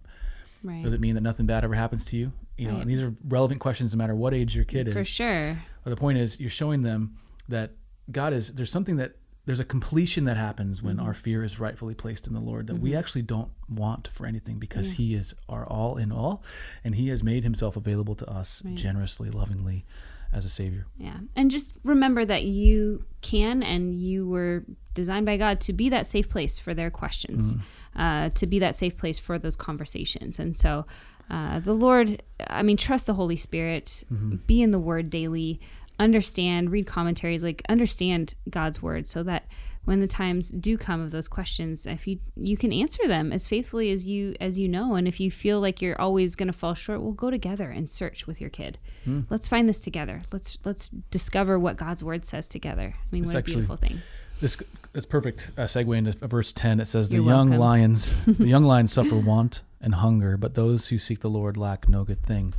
right 0.64 0.84
Does 0.84 0.94
it 0.94 1.02
mean 1.02 1.16
that 1.16 1.22
nothing 1.22 1.46
bad 1.46 1.64
ever 1.64 1.74
happens 1.76 2.04
to 2.06 2.18
you? 2.18 2.32
You 2.58 2.68
know, 2.68 2.74
Right. 2.74 2.82
and 2.82 2.90
these 2.90 3.02
are 3.02 3.16
relevant 3.28 3.60
questions 3.60 3.94
no 3.94 3.98
matter 3.98 4.14
what 4.16 4.34
age 4.34 4.56
your 4.56 4.66
kid 4.66 4.88
is. 4.88 4.94
for 4.94 5.04
sure 5.04 5.60
But 5.84 5.90
the 5.90 5.96
point 5.96 6.18
is, 6.20 6.40
you're 6.40 6.50
showing 6.52 6.82
them 6.84 7.16
that 7.48 7.72
God 8.12 8.34
is 8.34 8.54
there's 8.54 8.70
something 8.72 8.98
that 8.98 9.16
there's 9.46 9.60
a 9.60 9.66
completion 9.66 10.24
that 10.26 10.38
happens 10.38 10.84
when 10.84 10.98
Mhm. 10.98 11.04
our 11.04 11.14
fear 11.14 11.44
is 11.44 11.60
rightfully 11.60 11.96
placed 11.96 12.28
in 12.28 12.34
the 12.34 12.40
Lord 12.40 12.68
that 12.68 12.76
we 12.80 12.92
Mhm. 12.92 13.00
actually 13.00 13.24
don't 13.24 13.50
want 13.68 14.08
for 14.10 14.26
anything 14.28 14.60
because 14.60 14.90
Yeah. 14.90 14.96
He 14.96 15.14
is 15.16 15.34
our 15.50 15.66
all 15.66 15.98
in 15.98 16.12
all, 16.12 16.44
and 16.84 16.96
He 16.96 17.08
has 17.08 17.24
made 17.24 17.44
Himself 17.44 17.76
available 17.76 18.16
to 18.16 18.30
us 18.30 18.64
Right. 18.64 18.76
generously, 18.76 19.30
lovingly, 19.32 19.84
as 20.32 20.46
a 20.46 20.50
Savior. 20.50 20.86
Yeah. 20.98 21.18
And 21.36 21.50
just 21.52 21.76
remember 21.84 22.24
that 22.26 22.44
you 22.44 23.06
can 23.22 23.64
and 23.64 23.96
you 23.96 24.28
were 24.28 24.64
designed 24.94 25.26
by 25.26 25.38
God 25.38 25.60
to 25.62 25.74
be 25.74 25.90
that 25.90 26.06
safe 26.06 26.30
place 26.30 26.60
for 26.60 26.74
their 26.74 26.92
questions, 26.92 27.56
Mm. 27.56 27.62
uh, 27.96 28.30
to 28.30 28.46
be 28.46 28.60
that 28.60 28.76
safe 28.76 28.96
place 28.98 29.18
for 29.20 29.40
those 29.40 29.56
conversations. 29.56 30.38
And 30.40 30.56
so 30.56 30.86
uh, 31.30 31.60
the 31.62 31.74
Lord, 31.74 32.22
I 32.50 32.62
mean, 32.62 32.76
trust 32.76 33.06
the 33.06 33.14
Holy 33.14 33.38
Spirit, 33.38 34.04
Mhm. 34.12 34.46
be 34.48 34.62
in 34.62 34.72
the 34.72 34.80
Word 34.80 35.10
daily, 35.10 35.62
understand, 36.02 36.72
read 36.72 36.88
commentaries, 36.88 37.44
like 37.44 37.62
understand 37.70 38.34
God's 38.50 38.82
Word 38.82 39.08
so 39.08 39.24
that 39.24 39.46
when 39.86 40.00
the 40.00 40.08
times 40.08 40.52
do 40.52 40.78
come 40.78 41.02
of 41.02 41.10
those 41.10 41.28
questions 41.28 41.88
if 41.88 42.06
you 42.08 42.20
you 42.36 42.56
can 42.56 42.72
answer 42.72 43.08
them 43.08 43.32
as 43.34 43.48
faithfully 43.48 43.90
as 43.92 44.08
you 44.08 44.36
as 44.40 44.60
you 44.60 44.68
know 44.68 44.94
and 44.94 45.08
if 45.08 45.20
you 45.20 45.32
feel 45.32 45.60
like 45.60 45.82
you're 45.82 46.00
always 46.00 46.36
going 46.36 46.46
to 46.46 46.54
fall 46.54 46.76
short 46.76 47.02
we'll 47.02 47.14
go 47.14 47.32
together 47.32 47.72
and 47.72 47.90
search 47.90 48.28
with 48.28 48.40
your 48.40 48.50
kid 48.52 48.78
Mm. 49.08 49.26
let's 49.32 49.48
find 49.48 49.68
this 49.68 49.80
together 49.80 50.22
let's 50.32 50.60
let's 50.64 50.88
discover 51.10 51.58
what 51.58 51.76
god's 51.78 52.04
word 52.04 52.24
says 52.28 52.48
together 52.48 52.94
i 52.96 53.06
mean 53.12 53.24
It's 53.24 53.32
what 53.34 53.38
a 53.38 53.40
actually- 53.40 53.54
beautiful 53.56 53.76
thing 53.78 53.98
This 54.40 54.62
it's 54.94 55.08
perfect 55.08 55.50
uh, 55.58 55.62
segue 55.64 55.98
into 55.98 56.12
verse 56.28 56.52
ten. 56.52 56.80
It 56.80 56.88
says, 56.88 57.10
"The 57.10 57.16
You're 57.16 57.26
young 57.26 57.50
welcome. 57.50 57.60
lions, 57.60 58.26
the 58.46 58.46
young 58.56 58.66
lions 58.66 58.92
suffer 58.94 59.16
want 59.16 59.64
and 59.80 59.96
hunger, 59.96 60.36
but 60.38 60.54
those 60.54 60.90
who 60.90 60.98
seek 61.00 61.22
the 61.22 61.30
Lord 61.30 61.58
lack 61.58 61.88
no 61.90 62.04
good 62.04 62.22
thing." 62.22 62.54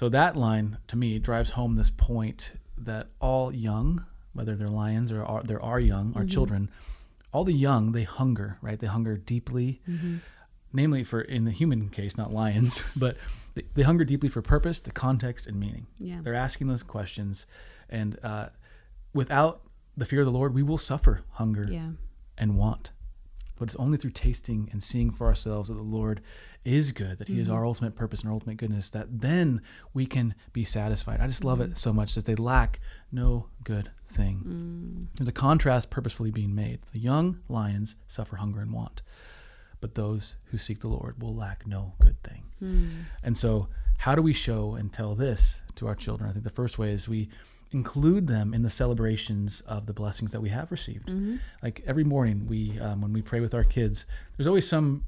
So 0.00 0.08
that 0.08 0.34
line 0.34 0.78
to 0.86 0.96
me 0.96 1.18
drives 1.18 1.50
home 1.50 1.74
this 1.74 1.90
point 1.90 2.54
that 2.78 3.08
all 3.20 3.54
young, 3.54 4.06
whether 4.32 4.56
they're 4.56 4.66
lions 4.66 5.12
or 5.12 5.22
are, 5.22 5.42
there 5.42 5.60
are 5.60 5.78
young, 5.78 6.14
or 6.16 6.22
Mhm. 6.22 6.30
children, 6.30 6.70
all 7.34 7.44
the 7.44 7.52
young 7.52 7.92
they 7.92 8.04
hunger, 8.04 8.56
right? 8.62 8.78
They 8.78 8.86
hunger 8.86 9.18
deeply, 9.18 9.82
namely 10.72 11.04
for 11.04 11.20
in 11.20 11.44
the 11.44 11.50
human 11.50 11.90
case, 11.90 12.16
not 12.16 12.32
lions, 12.32 12.82
but 12.96 13.18
they, 13.52 13.64
they 13.74 13.82
hunger 13.82 14.06
deeply 14.06 14.30
for 14.30 14.40
purpose, 14.40 14.80
the 14.80 14.90
context, 14.90 15.46
and 15.46 15.60
meaning. 15.60 15.86
yeah 15.98 16.22
They're 16.22 16.32
asking 16.32 16.68
those 16.68 16.82
questions, 16.82 17.46
and 17.90 18.18
uh, 18.22 18.48
without 19.12 19.60
the 19.98 20.06
fear 20.06 20.20
of 20.20 20.24
the 20.24 20.32
Lord, 20.32 20.54
we 20.54 20.62
will 20.62 20.78
suffer 20.78 21.24
hunger 21.32 21.66
yeah 21.70 21.90
and 22.38 22.56
want. 22.56 22.90
But 23.60 23.68
it's 23.68 23.76
only 23.76 23.98
through 23.98 24.12
tasting 24.12 24.68
and 24.72 24.82
seeing 24.82 25.10
for 25.10 25.26
ourselves 25.26 25.68
that 25.68 25.74
the 25.76 25.82
Lord 25.82 26.22
is 26.64 26.92
good, 26.92 27.18
that 27.18 27.28
He 27.28 27.38
is 27.38 27.48
Mhm. 27.48 27.52
our 27.52 27.66
ultimate 27.66 27.94
purpose 27.94 28.20
and 28.20 28.28
our 28.28 28.34
ultimate 28.34 28.56
goodness, 28.56 28.88
that 28.90 29.20
then 29.20 29.60
we 29.94 30.06
can 30.06 30.34
be 30.54 30.64
satisfied. 30.64 31.20
I 31.20 31.26
just 31.26 31.44
love 31.44 31.58
Mhm. 31.58 31.72
it 31.72 31.78
so 31.78 31.92
much 31.92 32.14
that 32.14 32.24
they 32.24 32.34
lack 32.34 32.80
no 33.12 33.48
good 33.62 33.90
thing. 34.06 34.42
mm, 34.44 35.16
There's 35.18 35.28
a 35.28 35.32
contrast 35.32 35.90
purposefully 35.90 36.30
being 36.30 36.54
made. 36.54 36.80
The 36.92 36.98
young 37.00 37.40
lions 37.48 37.96
suffer 38.08 38.36
hunger 38.36 38.60
and 38.60 38.72
want, 38.72 39.02
but 39.80 39.94
those 39.94 40.36
who 40.46 40.58
seek 40.58 40.80
the 40.80 40.88
Lord 40.88 41.20
will 41.22 41.34
lack 41.34 41.66
no 41.66 41.94
good 42.00 42.20
thing. 42.22 42.44
mm, 42.62 43.04
And 43.22 43.36
so, 43.36 43.68
how 43.98 44.14
do 44.14 44.22
we 44.22 44.32
show 44.32 44.74
and 44.74 44.90
tell 44.92 45.14
this 45.14 45.60
to 45.76 45.86
our 45.86 45.94
children? 45.94 46.28
I 46.28 46.32
think 46.32 46.44
the 46.44 46.50
first 46.50 46.78
way 46.78 46.92
is 46.92 47.06
we 47.08 47.28
include 47.72 48.26
them 48.26 48.52
in 48.52 48.62
the 48.62 48.70
celebrations 48.70 49.60
of 49.62 49.86
the 49.86 49.92
blessings 49.92 50.32
that 50.32 50.40
we 50.40 50.48
have 50.48 50.70
received. 50.72 51.08
mhm. 51.08 51.38
Like 51.62 51.82
every 51.86 52.04
morning, 52.04 52.46
we 52.46 52.78
um, 52.80 53.00
when 53.00 53.12
we 53.12 53.22
pray 53.22 53.40
with 53.40 53.54
our 53.54 53.64
kids, 53.64 54.06
there's 54.36 54.46
always 54.46 54.68
some 54.68 55.04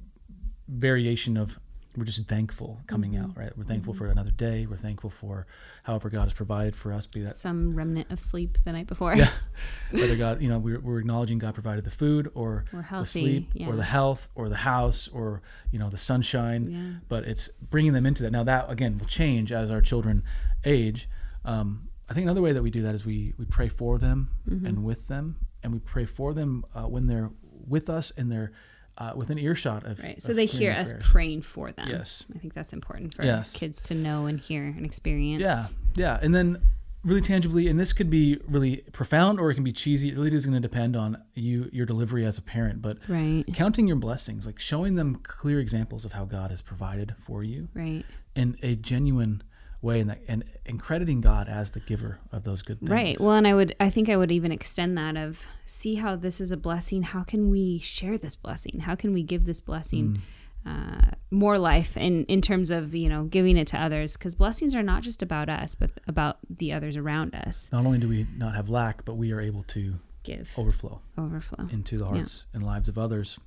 variation 0.68 1.36
of 1.36 1.58
we're 1.94 2.04
just 2.06 2.26
thankful 2.26 2.80
coming 2.86 3.12
Mhm. 3.12 3.22
out, 3.22 3.36
right? 3.36 3.52
We're 3.58 3.64
thankful 3.64 3.92
Mhm. 3.92 3.98
for 3.98 4.06
another 4.06 4.30
day. 4.30 4.64
We're 4.64 4.78
thankful 4.78 5.10
for 5.10 5.46
however 5.82 6.08
God 6.08 6.22
has 6.22 6.32
provided 6.32 6.74
for 6.74 6.90
us. 6.90 7.06
Be 7.06 7.20
that 7.20 7.34
some 7.34 7.74
remnant 7.74 8.10
of 8.10 8.18
sleep 8.18 8.56
the 8.64 8.72
night 8.72 8.86
before 8.86 9.14
Yeah. 9.14 9.28
whether 9.90 10.16
God, 10.16 10.40
you 10.40 10.48
know, 10.48 10.58
we're, 10.58 10.80
we're 10.80 11.00
acknowledging 11.00 11.38
God 11.38 11.52
provided 11.52 11.84
the 11.84 11.90
food 11.90 12.30
or 12.34 12.64
the 12.72 13.04
sleep 13.04 13.50
yeah 13.52 13.66
or 13.66 13.76
the 13.76 13.84
health 13.84 14.30
or 14.34 14.48
the 14.48 14.56
house 14.72 15.06
or 15.08 15.42
you 15.70 15.78
know 15.78 15.90
the 15.90 15.98
sunshine 15.98 16.70
yeah 16.70 16.92
but 17.10 17.24
it's 17.24 17.48
bringing 17.60 17.92
them 17.92 18.06
into 18.06 18.22
that. 18.22 18.30
Now 18.32 18.44
that 18.44 18.70
again 18.70 18.96
will 18.96 19.06
change 19.06 19.52
as 19.52 19.70
our 19.70 19.82
children 19.82 20.22
age. 20.64 21.10
Um, 21.44 21.88
I 22.12 22.14
think 22.14 22.24
another 22.26 22.42
way 22.42 22.52
that 22.52 22.62
we 22.62 22.70
do 22.70 22.82
that 22.82 22.94
is 22.94 23.06
we 23.06 23.32
we 23.38 23.46
pray 23.46 23.68
for 23.68 23.98
them 23.98 24.28
Mhm. 24.48 24.66
and 24.68 24.84
with 24.84 25.08
them, 25.08 25.36
and 25.62 25.72
we 25.72 25.78
pray 25.78 26.04
for 26.04 26.34
them 26.34 26.62
uh, 26.74 26.82
when 26.84 27.06
they're 27.06 27.30
with 27.66 27.88
us 27.88 28.10
and 28.18 28.30
they're 28.30 28.52
uh, 28.98 29.14
within 29.16 29.38
earshot 29.38 29.86
of. 29.86 29.98
right 30.00 30.20
so 30.20 30.32
of 30.32 30.36
they 30.36 30.44
hear 30.44 30.72
us 30.72 30.92
prayers. 30.92 31.02
praying 31.10 31.40
for 31.40 31.72
them 31.72 31.88
Yes. 31.88 32.24
i 32.34 32.38
think 32.38 32.52
that's 32.52 32.74
important 32.74 33.14
for 33.14 33.24
Yes. 33.24 33.56
kids 33.58 33.80
to 33.84 33.94
know 33.94 34.26
and 34.26 34.38
hear 34.38 34.64
and 34.64 34.84
experience 34.84 35.40
Yeah, 35.40 35.64
yeah, 35.94 36.18
and 36.22 36.34
then 36.34 36.58
really 37.02 37.22
tangibly, 37.22 37.66
and 37.68 37.80
this 37.80 37.94
could 37.94 38.10
be 38.10 38.38
really 38.46 38.76
profound 38.92 39.40
or 39.40 39.50
it 39.50 39.54
can 39.54 39.64
be 39.64 39.72
cheesy. 39.72 40.10
It 40.10 40.14
really 40.16 40.32
is 40.36 40.44
going 40.46 40.54
to 40.54 40.68
depend 40.68 40.94
on 40.94 41.16
you, 41.34 41.68
your 41.72 41.84
delivery 41.86 42.24
as 42.26 42.36
a 42.38 42.42
parent, 42.42 42.82
but 42.82 42.98
right 43.08 43.44
counting 43.54 43.88
your 43.88 43.96
blessings, 43.96 44.44
like 44.44 44.60
showing 44.60 44.94
them 44.96 45.16
clear 45.16 45.58
examples 45.58 46.04
of 46.04 46.12
how 46.12 46.26
God 46.26 46.50
has 46.50 46.60
provided 46.62 47.14
for 47.18 47.42
you 47.42 47.68
right 47.74 48.04
in 48.36 48.56
a 48.62 48.76
genuine 48.76 49.42
way, 49.82 50.00
and 50.00 50.08
that, 50.10 50.20
and, 50.28 50.44
and 50.64 50.80
crediting 50.80 51.20
God 51.20 51.48
as 51.48 51.72
the 51.72 51.80
giver 51.80 52.20
of 52.30 52.44
those 52.44 52.62
good 52.62 52.78
things. 52.78 52.90
Right. 52.90 53.18
Well, 53.20 53.32
and 53.32 53.46
I 53.46 53.54
would, 53.54 53.74
I 53.80 53.90
think 53.90 54.08
I 54.08 54.16
would 54.16 54.30
even 54.32 54.52
extend 54.52 54.96
that 54.96 55.16
of 55.16 55.44
see 55.66 55.96
how 55.96 56.16
this 56.16 56.40
is 56.40 56.52
a 56.52 56.56
blessing. 56.56 57.02
How 57.02 57.22
can 57.24 57.50
we 57.50 57.78
share 57.80 58.16
this 58.16 58.36
blessing? 58.36 58.80
How 58.80 58.94
can 58.94 59.12
we 59.12 59.22
give 59.22 59.44
this 59.44 59.60
blessing 59.60 60.22
uh, 60.64 61.10
more 61.32 61.58
life 61.58 61.96
in 61.96 62.24
in 62.26 62.40
terms 62.40 62.70
of 62.70 62.94
you 62.94 63.08
know 63.08 63.24
giving 63.24 63.56
it 63.56 63.66
to 63.68 63.78
others? 63.80 64.12
Because 64.16 64.34
blessings 64.36 64.74
are 64.76 64.82
not 64.84 65.02
just 65.02 65.20
about 65.20 65.48
us, 65.48 65.74
but 65.74 65.90
about 66.06 66.38
the 66.48 66.72
others 66.72 66.96
around 66.96 67.34
us. 67.34 67.68
not 67.72 67.84
only 67.84 67.98
do 67.98 68.08
we 68.08 68.26
not 68.36 68.54
have 68.54 68.68
lack, 68.68 69.04
but 69.04 69.14
we 69.16 69.32
are 69.32 69.40
able 69.40 69.64
to 69.64 69.98
Give 70.22 70.48
overflow 70.56 71.00
overflow. 71.18 71.66
into 71.72 71.98
the 71.98 72.06
hearts 72.06 72.46
and 72.54 72.62
lives 72.62 72.88
of 72.88 72.96
others. 72.96 73.40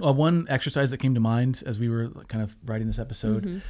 Well, 0.00 0.14
one 0.14 0.46
exercise 0.48 0.90
that 0.90 0.96
came 0.98 1.12
to 1.12 1.20
mind 1.20 1.62
as 1.66 1.78
we 1.78 1.90
were 1.90 2.08
kind 2.28 2.42
of 2.42 2.56
writing 2.64 2.86
this 2.86 2.98
episode 2.98 3.44
Mhm. 3.44 3.60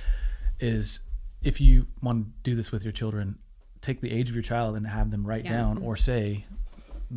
is 0.60 1.00
if 1.44 1.60
you 1.60 1.86
want 2.02 2.26
to 2.26 2.32
do 2.50 2.54
this 2.56 2.70
with 2.72 2.84
your 2.84 2.92
children, 2.92 3.38
take 3.80 4.00
the 4.00 4.12
age 4.12 4.28
of 4.30 4.34
your 4.36 4.42
child 4.42 4.76
and 4.76 4.86
have 4.86 5.10
them 5.10 5.26
write 5.26 5.44
Yeah. 5.44 5.52
down 5.52 5.78
or 5.78 5.96
say 5.96 6.46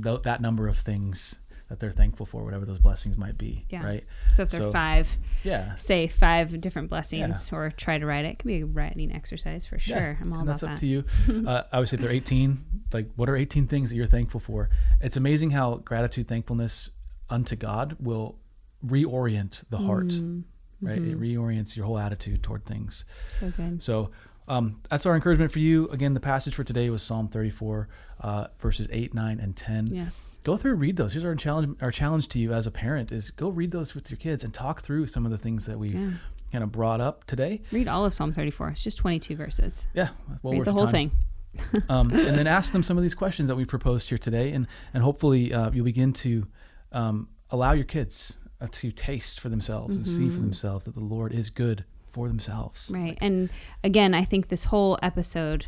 th- 0.02 0.24
that 0.24 0.42
number 0.42 0.68
of 0.68 0.78
things 0.78 1.36
that 1.68 1.80
they're 1.80 1.92
thankful 1.92 2.28
for, 2.28 2.44
whatever 2.44 2.64
those 2.64 2.78
blessings 2.78 3.18
might 3.18 3.38
be. 3.40 3.66
Yeah. 3.70 3.84
Right? 3.84 4.04
So 4.32 4.44
if 4.44 4.52
there 4.52 4.60
So- 4.62 4.72
five, 4.72 5.18
Yeah. 5.44 5.76
say 5.78 6.06
five 6.08 6.62
different 6.62 6.90
blessings, 6.90 7.52
or 7.52 7.72
try 7.72 7.98
to 7.98 8.06
write 8.06 8.24
it. 8.26 8.34
It 8.34 8.40
can 8.40 8.48
be 8.48 8.62
a 8.62 8.66
writing 8.68 9.12
exercise 9.12 9.66
for 9.66 9.80
sure. 9.80 9.98
Yeah, 9.98 10.16
I'm 10.22 10.32
all 10.32 10.40
and 10.42 10.48
about 10.50 10.54
that's 10.60 10.64
up 10.64 10.70
that. 10.72 10.78
to 10.80 10.86
you. 10.86 11.06
uh, 11.48 11.64
I 11.72 11.80
would 11.80 11.88
say 11.90 11.96
if 11.96 12.02
they're 12.02 12.12
18, 12.12 12.64
like 12.94 13.10
what 13.16 13.30
are 13.30 13.36
18 13.36 13.66
things 13.68 13.90
that 13.90 13.96
you're 13.96 14.06
thankful 14.06 14.40
for? 14.40 14.70
It's 15.02 15.18
amazing 15.18 15.52
how 15.52 15.78
gratitude, 15.78 16.28
thankfulness 16.28 16.92
unto 17.32 17.56
God 17.56 17.96
will 18.00 18.38
reorient 18.86 19.64
the 19.72 19.80
heart, 19.80 20.10
Mm, 20.10 20.44
right? 20.82 20.98
It 20.98 21.18
mhm. 21.18 21.20
reorients 21.20 21.76
your 21.76 21.86
whole 21.86 21.98
attitude 21.98 22.44
toward 22.44 22.66
things. 22.66 23.06
So 23.30 23.52
good. 23.56 23.82
So 23.84 24.12
um, 24.48 24.80
that's 24.90 25.06
our 25.06 25.16
encouragement 25.16 25.52
for 25.52 25.60
you. 25.60 25.88
Again, 25.90 26.14
the 26.14 26.20
passage 26.20 26.56
for 26.56 26.64
today 26.64 26.90
was 26.90 27.02
Psalm 27.02 27.28
34, 27.28 27.88
uh, 28.22 28.48
verses 28.60 28.88
8, 28.92 29.14
9, 29.14 29.40
and 29.40 29.56
10. 29.56 29.88
Yes. 29.88 30.40
Go 30.44 30.56
through, 30.58 30.76
read 30.76 30.98
those. 30.98 31.14
Here's 31.14 31.26
our 31.26 31.36
challenge. 31.36 31.78
Our 31.82 31.92
challenge 31.92 32.28
to 32.30 32.40
you 32.40 32.54
as 32.54 32.68
a 32.68 32.72
parent 32.72 33.12
is 33.12 33.32
go 33.32 33.50
read 33.50 33.72
those 33.72 33.96
with 33.96 34.10
your 34.12 34.18
kids 34.18 34.44
and 34.44 34.54
talk 34.54 34.82
through 34.82 35.08
some 35.08 35.26
of 35.26 35.32
the 35.32 35.38
things 35.38 35.66
that 35.66 35.80
we 35.80 35.90
Yeah. 35.90 36.12
kind 36.52 36.64
of 36.64 36.72
brought 36.72 37.02
up 37.02 37.24
today. 37.26 37.62
Read 37.72 37.88
all 37.88 38.06
of 38.06 38.14
Psalm 38.14 38.34
34. 38.34 38.70
It's 38.70 38.84
just 38.84 38.98
22 39.00 39.36
verses. 39.36 39.88
Yeah, 39.94 40.10
well 40.44 40.54
Read 40.54 40.66
the 40.66 40.74
whole 40.74 40.88
time. 40.88 41.10
thing. 41.10 41.12
um, 41.90 42.12
and 42.12 42.38
then 42.38 42.48
ask 42.48 42.74
them 42.74 42.84
some 42.84 42.98
of 42.98 43.04
these 43.04 43.16
questions 43.16 43.48
that 43.48 43.56
we 43.56 43.64
proposed 43.64 44.10
here 44.10 44.18
today, 44.18 44.52
and 44.52 44.68
and 44.94 45.02
hopefully 45.02 45.54
uh, 45.54 45.72
you'll 45.72 45.86
begin 45.86 46.12
to 46.12 46.48
um, 46.92 47.30
allow 47.50 47.72
your 47.72 47.86
kids 47.86 48.38
to 48.72 48.92
taste 48.92 49.40
for 49.40 49.50
themselves 49.50 49.96
and 49.96 50.08
see 50.08 50.30
for 50.30 50.38
Mhm. 50.40 50.44
themselves 50.44 50.86
that 50.86 50.96
the 50.96 51.04
Lord 51.04 51.34
is 51.34 51.50
good 51.50 51.84
for 52.12 52.28
themselves. 52.28 52.90
Right. 52.94 53.18
And 53.22 53.50
again, 53.84 54.14
I 54.14 54.24
think 54.24 54.48
this 54.48 54.66
whole 54.66 54.98
episode 55.02 55.68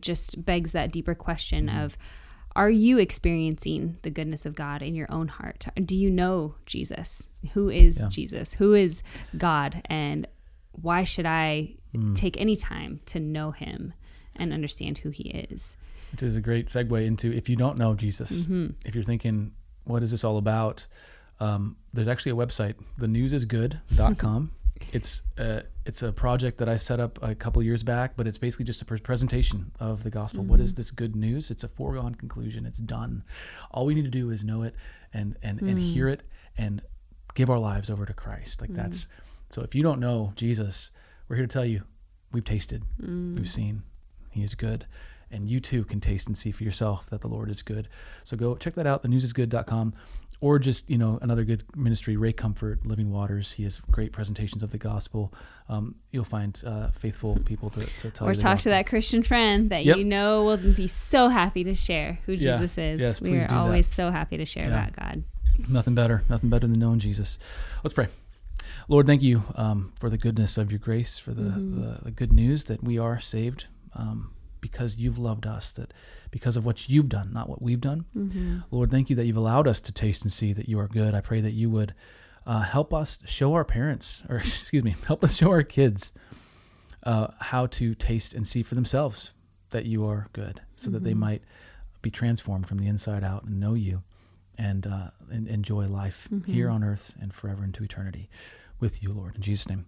just 0.00 0.44
begs 0.44 0.72
that 0.72 0.90
deeper 0.92 1.14
question 1.14 1.68
Mhm. 1.68 1.84
of 1.84 1.96
are 2.56 2.70
you 2.70 2.98
experiencing 2.98 3.98
the 4.02 4.10
goodness 4.10 4.46
of 4.46 4.54
God 4.54 4.80
in 4.82 4.94
your 4.94 5.10
own 5.10 5.26
heart? 5.26 5.66
Do 5.84 5.96
you 5.96 6.08
know 6.08 6.54
Jesus? 6.66 7.28
Who 7.54 7.68
is 7.68 7.98
Yeah. 8.00 8.08
Jesus? 8.08 8.54
Who 8.54 8.74
is 8.74 9.02
God? 9.36 9.82
And 9.86 10.28
why 10.72 11.02
should 11.04 11.26
I 11.26 11.74
Mm. 11.92 12.14
take 12.14 12.40
any 12.40 12.54
time 12.56 13.00
to 13.06 13.18
know 13.18 13.50
him 13.52 13.92
and 14.36 14.52
understand 14.52 14.98
who 14.98 15.10
he 15.10 15.30
is? 15.30 15.76
Which 16.12 16.22
is 16.22 16.36
a 16.36 16.40
great 16.40 16.68
segue 16.68 17.04
into 17.04 17.32
if 17.32 17.48
you 17.48 17.56
don't 17.56 17.76
know 17.78 17.94
Jesus, 17.94 18.44
hmm 18.44 18.68
if 18.84 18.94
you're 18.94 19.02
thinking, 19.04 19.52
what 19.84 20.02
is 20.04 20.12
this 20.12 20.22
all 20.24 20.36
about? 20.38 20.86
Um, 21.40 21.76
there's 21.92 22.08
actually 22.08 22.32
a 22.32 22.36
website, 22.36 22.74
thenewsisgood.com. 22.98 24.52
it's 24.92 25.22
a, 25.38 25.62
it's 25.86 26.02
a 26.02 26.12
project 26.12 26.58
that 26.58 26.68
I 26.68 26.76
set 26.76 27.00
up 27.00 27.18
a 27.22 27.34
couple 27.34 27.62
years 27.62 27.82
back, 27.82 28.12
but 28.16 28.26
it's 28.26 28.38
basically 28.38 28.64
just 28.64 28.82
a 28.82 28.84
pre- 28.84 28.98
presentation 28.98 29.72
of 29.80 30.02
the 30.04 30.10
gospel. 30.10 30.44
What 30.44 30.60
is 30.60 30.72
Mhm. 30.72 30.76
this 30.76 30.90
good 30.90 31.16
news? 31.16 31.50
It's 31.50 31.64
a 31.64 31.68
foregone 31.68 32.14
conclusion. 32.14 32.66
It's 32.66 32.78
done. 32.78 33.24
All 33.70 33.86
we 33.86 33.94
need 33.94 34.04
to 34.04 34.10
do 34.10 34.30
is 34.30 34.44
know 34.44 34.62
it 34.62 34.74
and 35.12 35.36
and, 35.42 35.60
and 35.60 35.78
Mm. 35.78 35.92
hear 35.92 36.08
it 36.08 36.22
and 36.56 36.82
give 37.34 37.50
our 37.50 37.58
lives 37.58 37.90
over 37.90 38.04
to 38.06 38.12
Christ. 38.14 38.60
Like 38.60 38.70
Mm. 38.70 38.76
that's 38.76 39.06
so. 39.50 39.62
If 39.62 39.74
you 39.74 39.82
don't 39.82 40.00
know 40.00 40.32
Jesus, 40.36 40.90
we're 41.28 41.36
here 41.36 41.46
to 41.46 41.52
tell 41.52 41.64
you, 41.64 41.82
we've 42.32 42.44
tasted, 42.44 42.84
Mm. 43.00 43.36
we've 43.36 43.48
seen, 43.48 43.82
He 44.30 44.42
is 44.42 44.54
good, 44.56 44.86
and 45.30 45.48
you 45.48 45.60
too 45.60 45.84
can 45.84 46.00
taste 46.00 46.26
and 46.26 46.36
see 46.36 46.50
for 46.50 46.64
yourself 46.64 47.06
that 47.10 47.20
the 47.20 47.28
Lord 47.28 47.48
is 47.50 47.62
good. 47.62 47.88
So 48.24 48.36
go 48.36 48.56
check 48.56 48.74
that 48.74 48.86
out, 48.86 49.04
thenewsisgood.com, 49.04 49.94
or 50.44 50.58
just, 50.58 50.90
you 50.90 50.98
know, 50.98 51.18
another 51.22 51.42
good 51.42 51.64
ministry, 51.74 52.18
Ray 52.18 52.32
Comfort, 52.34 52.84
Living 52.84 53.10
Waters. 53.10 53.52
He 53.52 53.62
has 53.62 53.80
great 53.90 54.12
presentations 54.12 54.62
of 54.62 54.70
the 54.72 54.76
gospel. 54.78 55.32
Um, 55.70 55.94
you'll 56.10 56.24
find 56.24 56.60
uh, 56.66 56.88
faithful 56.88 57.38
people 57.46 57.70
to, 57.70 57.80
to 58.00 58.10
tell 58.10 58.28
or 58.28 58.34
talk 58.34 58.58
to 58.58 58.68
that 58.68 58.86
Christian 58.86 59.22
friend 59.22 59.70
that 59.70 59.86
Yep. 59.86 59.96
you 59.96 60.04
know 60.04 60.44
will 60.44 60.58
be 60.58 60.86
so 60.86 61.28
happy 61.28 61.64
to 61.64 61.74
share 61.74 62.18
who 62.26 62.32
Yeah. 62.34 62.52
Jesus 62.58 62.76
is. 62.76 63.00
Yes, 63.00 63.22
we 63.22 63.30
are 63.30 63.38
do 63.38 63.38
that. 63.46 63.52
always 63.52 63.86
so 63.86 64.10
happy 64.10 64.36
to 64.36 64.44
share 64.44 64.64
Yeah. 64.66 64.74
about 64.86 64.92
God. 64.96 65.24
Nothing 65.66 65.94
better, 65.94 66.24
nothing 66.28 66.50
better 66.50 66.66
than 66.66 66.78
knowing 66.78 66.98
Jesus. 66.98 67.38
Let's 67.82 67.94
pray. 67.94 68.08
Lord, 68.86 69.06
thank 69.06 69.22
you 69.22 69.44
um, 69.54 69.94
for 69.98 70.10
the 70.10 70.18
goodness 70.18 70.58
of 70.58 70.70
your 70.70 70.78
grace, 70.78 71.16
for 71.18 71.32
the, 71.32 71.42
Mm-hmm. 71.42 71.80
the, 71.80 71.98
the 72.04 72.10
good 72.10 72.32
news 72.34 72.64
that 72.64 72.84
we 72.84 72.98
are 72.98 73.18
saved 73.18 73.66
um, 73.94 74.32
because 74.64 74.96
you've 74.96 75.18
loved 75.18 75.46
us, 75.46 75.72
that 75.72 75.92
because 76.30 76.56
of 76.56 76.64
what 76.64 76.88
you've 76.88 77.10
done, 77.10 77.30
not 77.34 77.50
what 77.50 77.60
we've 77.60 77.82
done. 77.82 78.06
Mm-hmm. 78.16 78.60
Lord, 78.70 78.90
thank 78.90 79.10
you 79.10 79.16
that 79.16 79.26
you've 79.26 79.36
allowed 79.36 79.68
us 79.68 79.78
to 79.82 79.92
taste 79.92 80.22
and 80.22 80.32
see 80.32 80.54
that 80.54 80.70
you 80.70 80.80
are 80.80 80.88
good. 80.88 81.14
I 81.14 81.20
pray 81.20 81.42
that 81.42 81.52
you 81.52 81.68
would 81.68 81.92
uh, 82.46 82.62
help 82.62 82.94
us 82.94 83.18
show 83.26 83.52
our 83.52 83.64
parents, 83.66 84.22
or 84.30 84.38
excuse 84.38 84.82
me, 84.82 84.96
help 85.06 85.22
us 85.22 85.36
show 85.36 85.50
our 85.50 85.62
kids 85.62 86.14
uh, 87.02 87.26
how 87.40 87.66
to 87.66 87.94
taste 87.94 88.32
and 88.32 88.48
see 88.48 88.62
for 88.62 88.74
themselves 88.74 89.32
that 89.68 89.84
you 89.84 90.06
are 90.06 90.28
good, 90.32 90.62
so 90.76 90.90
that 90.90 91.04
they 91.04 91.12
might 91.12 91.42
be 92.00 92.10
transformed 92.10 92.66
from 92.66 92.78
the 92.78 92.86
inside 92.86 93.22
out 93.22 93.44
and 93.44 93.60
know 93.60 93.74
you 93.74 94.02
and, 94.56 94.86
uh, 94.86 95.10
and 95.30 95.46
enjoy 95.46 95.86
life 95.86 96.28
here 96.46 96.70
on 96.70 96.82
earth 96.82 97.14
and 97.20 97.34
forever 97.34 97.62
into 97.64 97.84
eternity 97.84 98.30
with 98.80 99.02
you, 99.02 99.12
Lord. 99.12 99.36
In 99.36 99.42
Jesus' 99.42 99.68
name. 99.68 99.84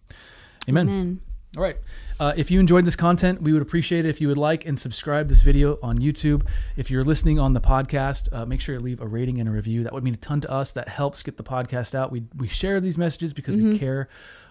Amen. 0.68 0.86
Amen. 0.88 1.20
All 1.56 1.62
right. 1.62 1.76
Uh, 2.20 2.32
if 2.36 2.50
you 2.50 2.60
enjoyed 2.60 2.84
this 2.84 2.96
content, 2.96 3.40
we 3.40 3.52
would 3.52 3.62
appreciate 3.62 4.04
it 4.04 4.08
if 4.08 4.20
you 4.20 4.28
would 4.28 4.36
like 4.38 4.66
and 4.66 4.78
subscribe 4.78 5.28
this 5.28 5.42
video 5.42 5.78
on 5.82 5.98
YouTube. 5.98 6.46
If 6.76 6.90
you're 6.90 7.04
listening 7.04 7.38
on 7.38 7.54
the 7.54 7.60
podcast, 7.60 8.28
uh, 8.32 8.44
make 8.44 8.60
sure 8.60 8.74
you 8.74 8.80
leave 8.80 9.00
a 9.00 9.06
rating 9.06 9.40
and 9.40 9.48
a 9.48 9.52
review. 9.52 9.82
That 9.82 9.92
would 9.94 10.04
mean 10.04 10.14
a 10.14 10.18
ton 10.18 10.40
to 10.42 10.50
us. 10.50 10.72
That 10.72 10.88
helps 10.88 11.22
get 11.22 11.36
the 11.38 11.42
podcast 11.42 11.94
out. 11.94 12.12
We, 12.12 12.24
we 12.36 12.46
share 12.48 12.78
these 12.80 12.98
messages 12.98 13.32
because 13.32 13.56
we 13.56 13.78
care 13.78 14.08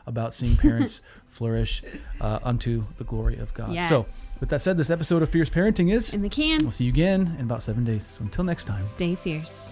about 0.07 0.33
seeing 0.33 0.57
parents 0.57 1.01
flourish 1.27 1.83
uh, 2.21 2.39
unto 2.43 2.85
the 2.97 3.03
glory 3.03 3.37
of 3.37 3.53
God. 3.53 3.81
So, 3.83 4.01
with 4.39 4.49
that 4.49 4.61
said, 4.61 4.77
this 4.77 4.89
episode 4.89 5.21
of 5.21 5.29
Fierce 5.29 5.49
Parenting 5.49 5.91
is. 5.91 6.13
In 6.13 6.21
the 6.21 6.29
can, 6.29 6.59
We'll 6.61 6.71
see 6.71 6.85
you 6.85 6.91
again 6.91 7.35
in 7.39 7.45
about 7.45 7.61
seven 7.63 7.83
days. 7.83 8.05
So 8.05 8.23
until 8.23 8.43
next 8.43 8.65
time. 8.65 8.85
stay 8.85 9.15
fierce. 9.15 9.69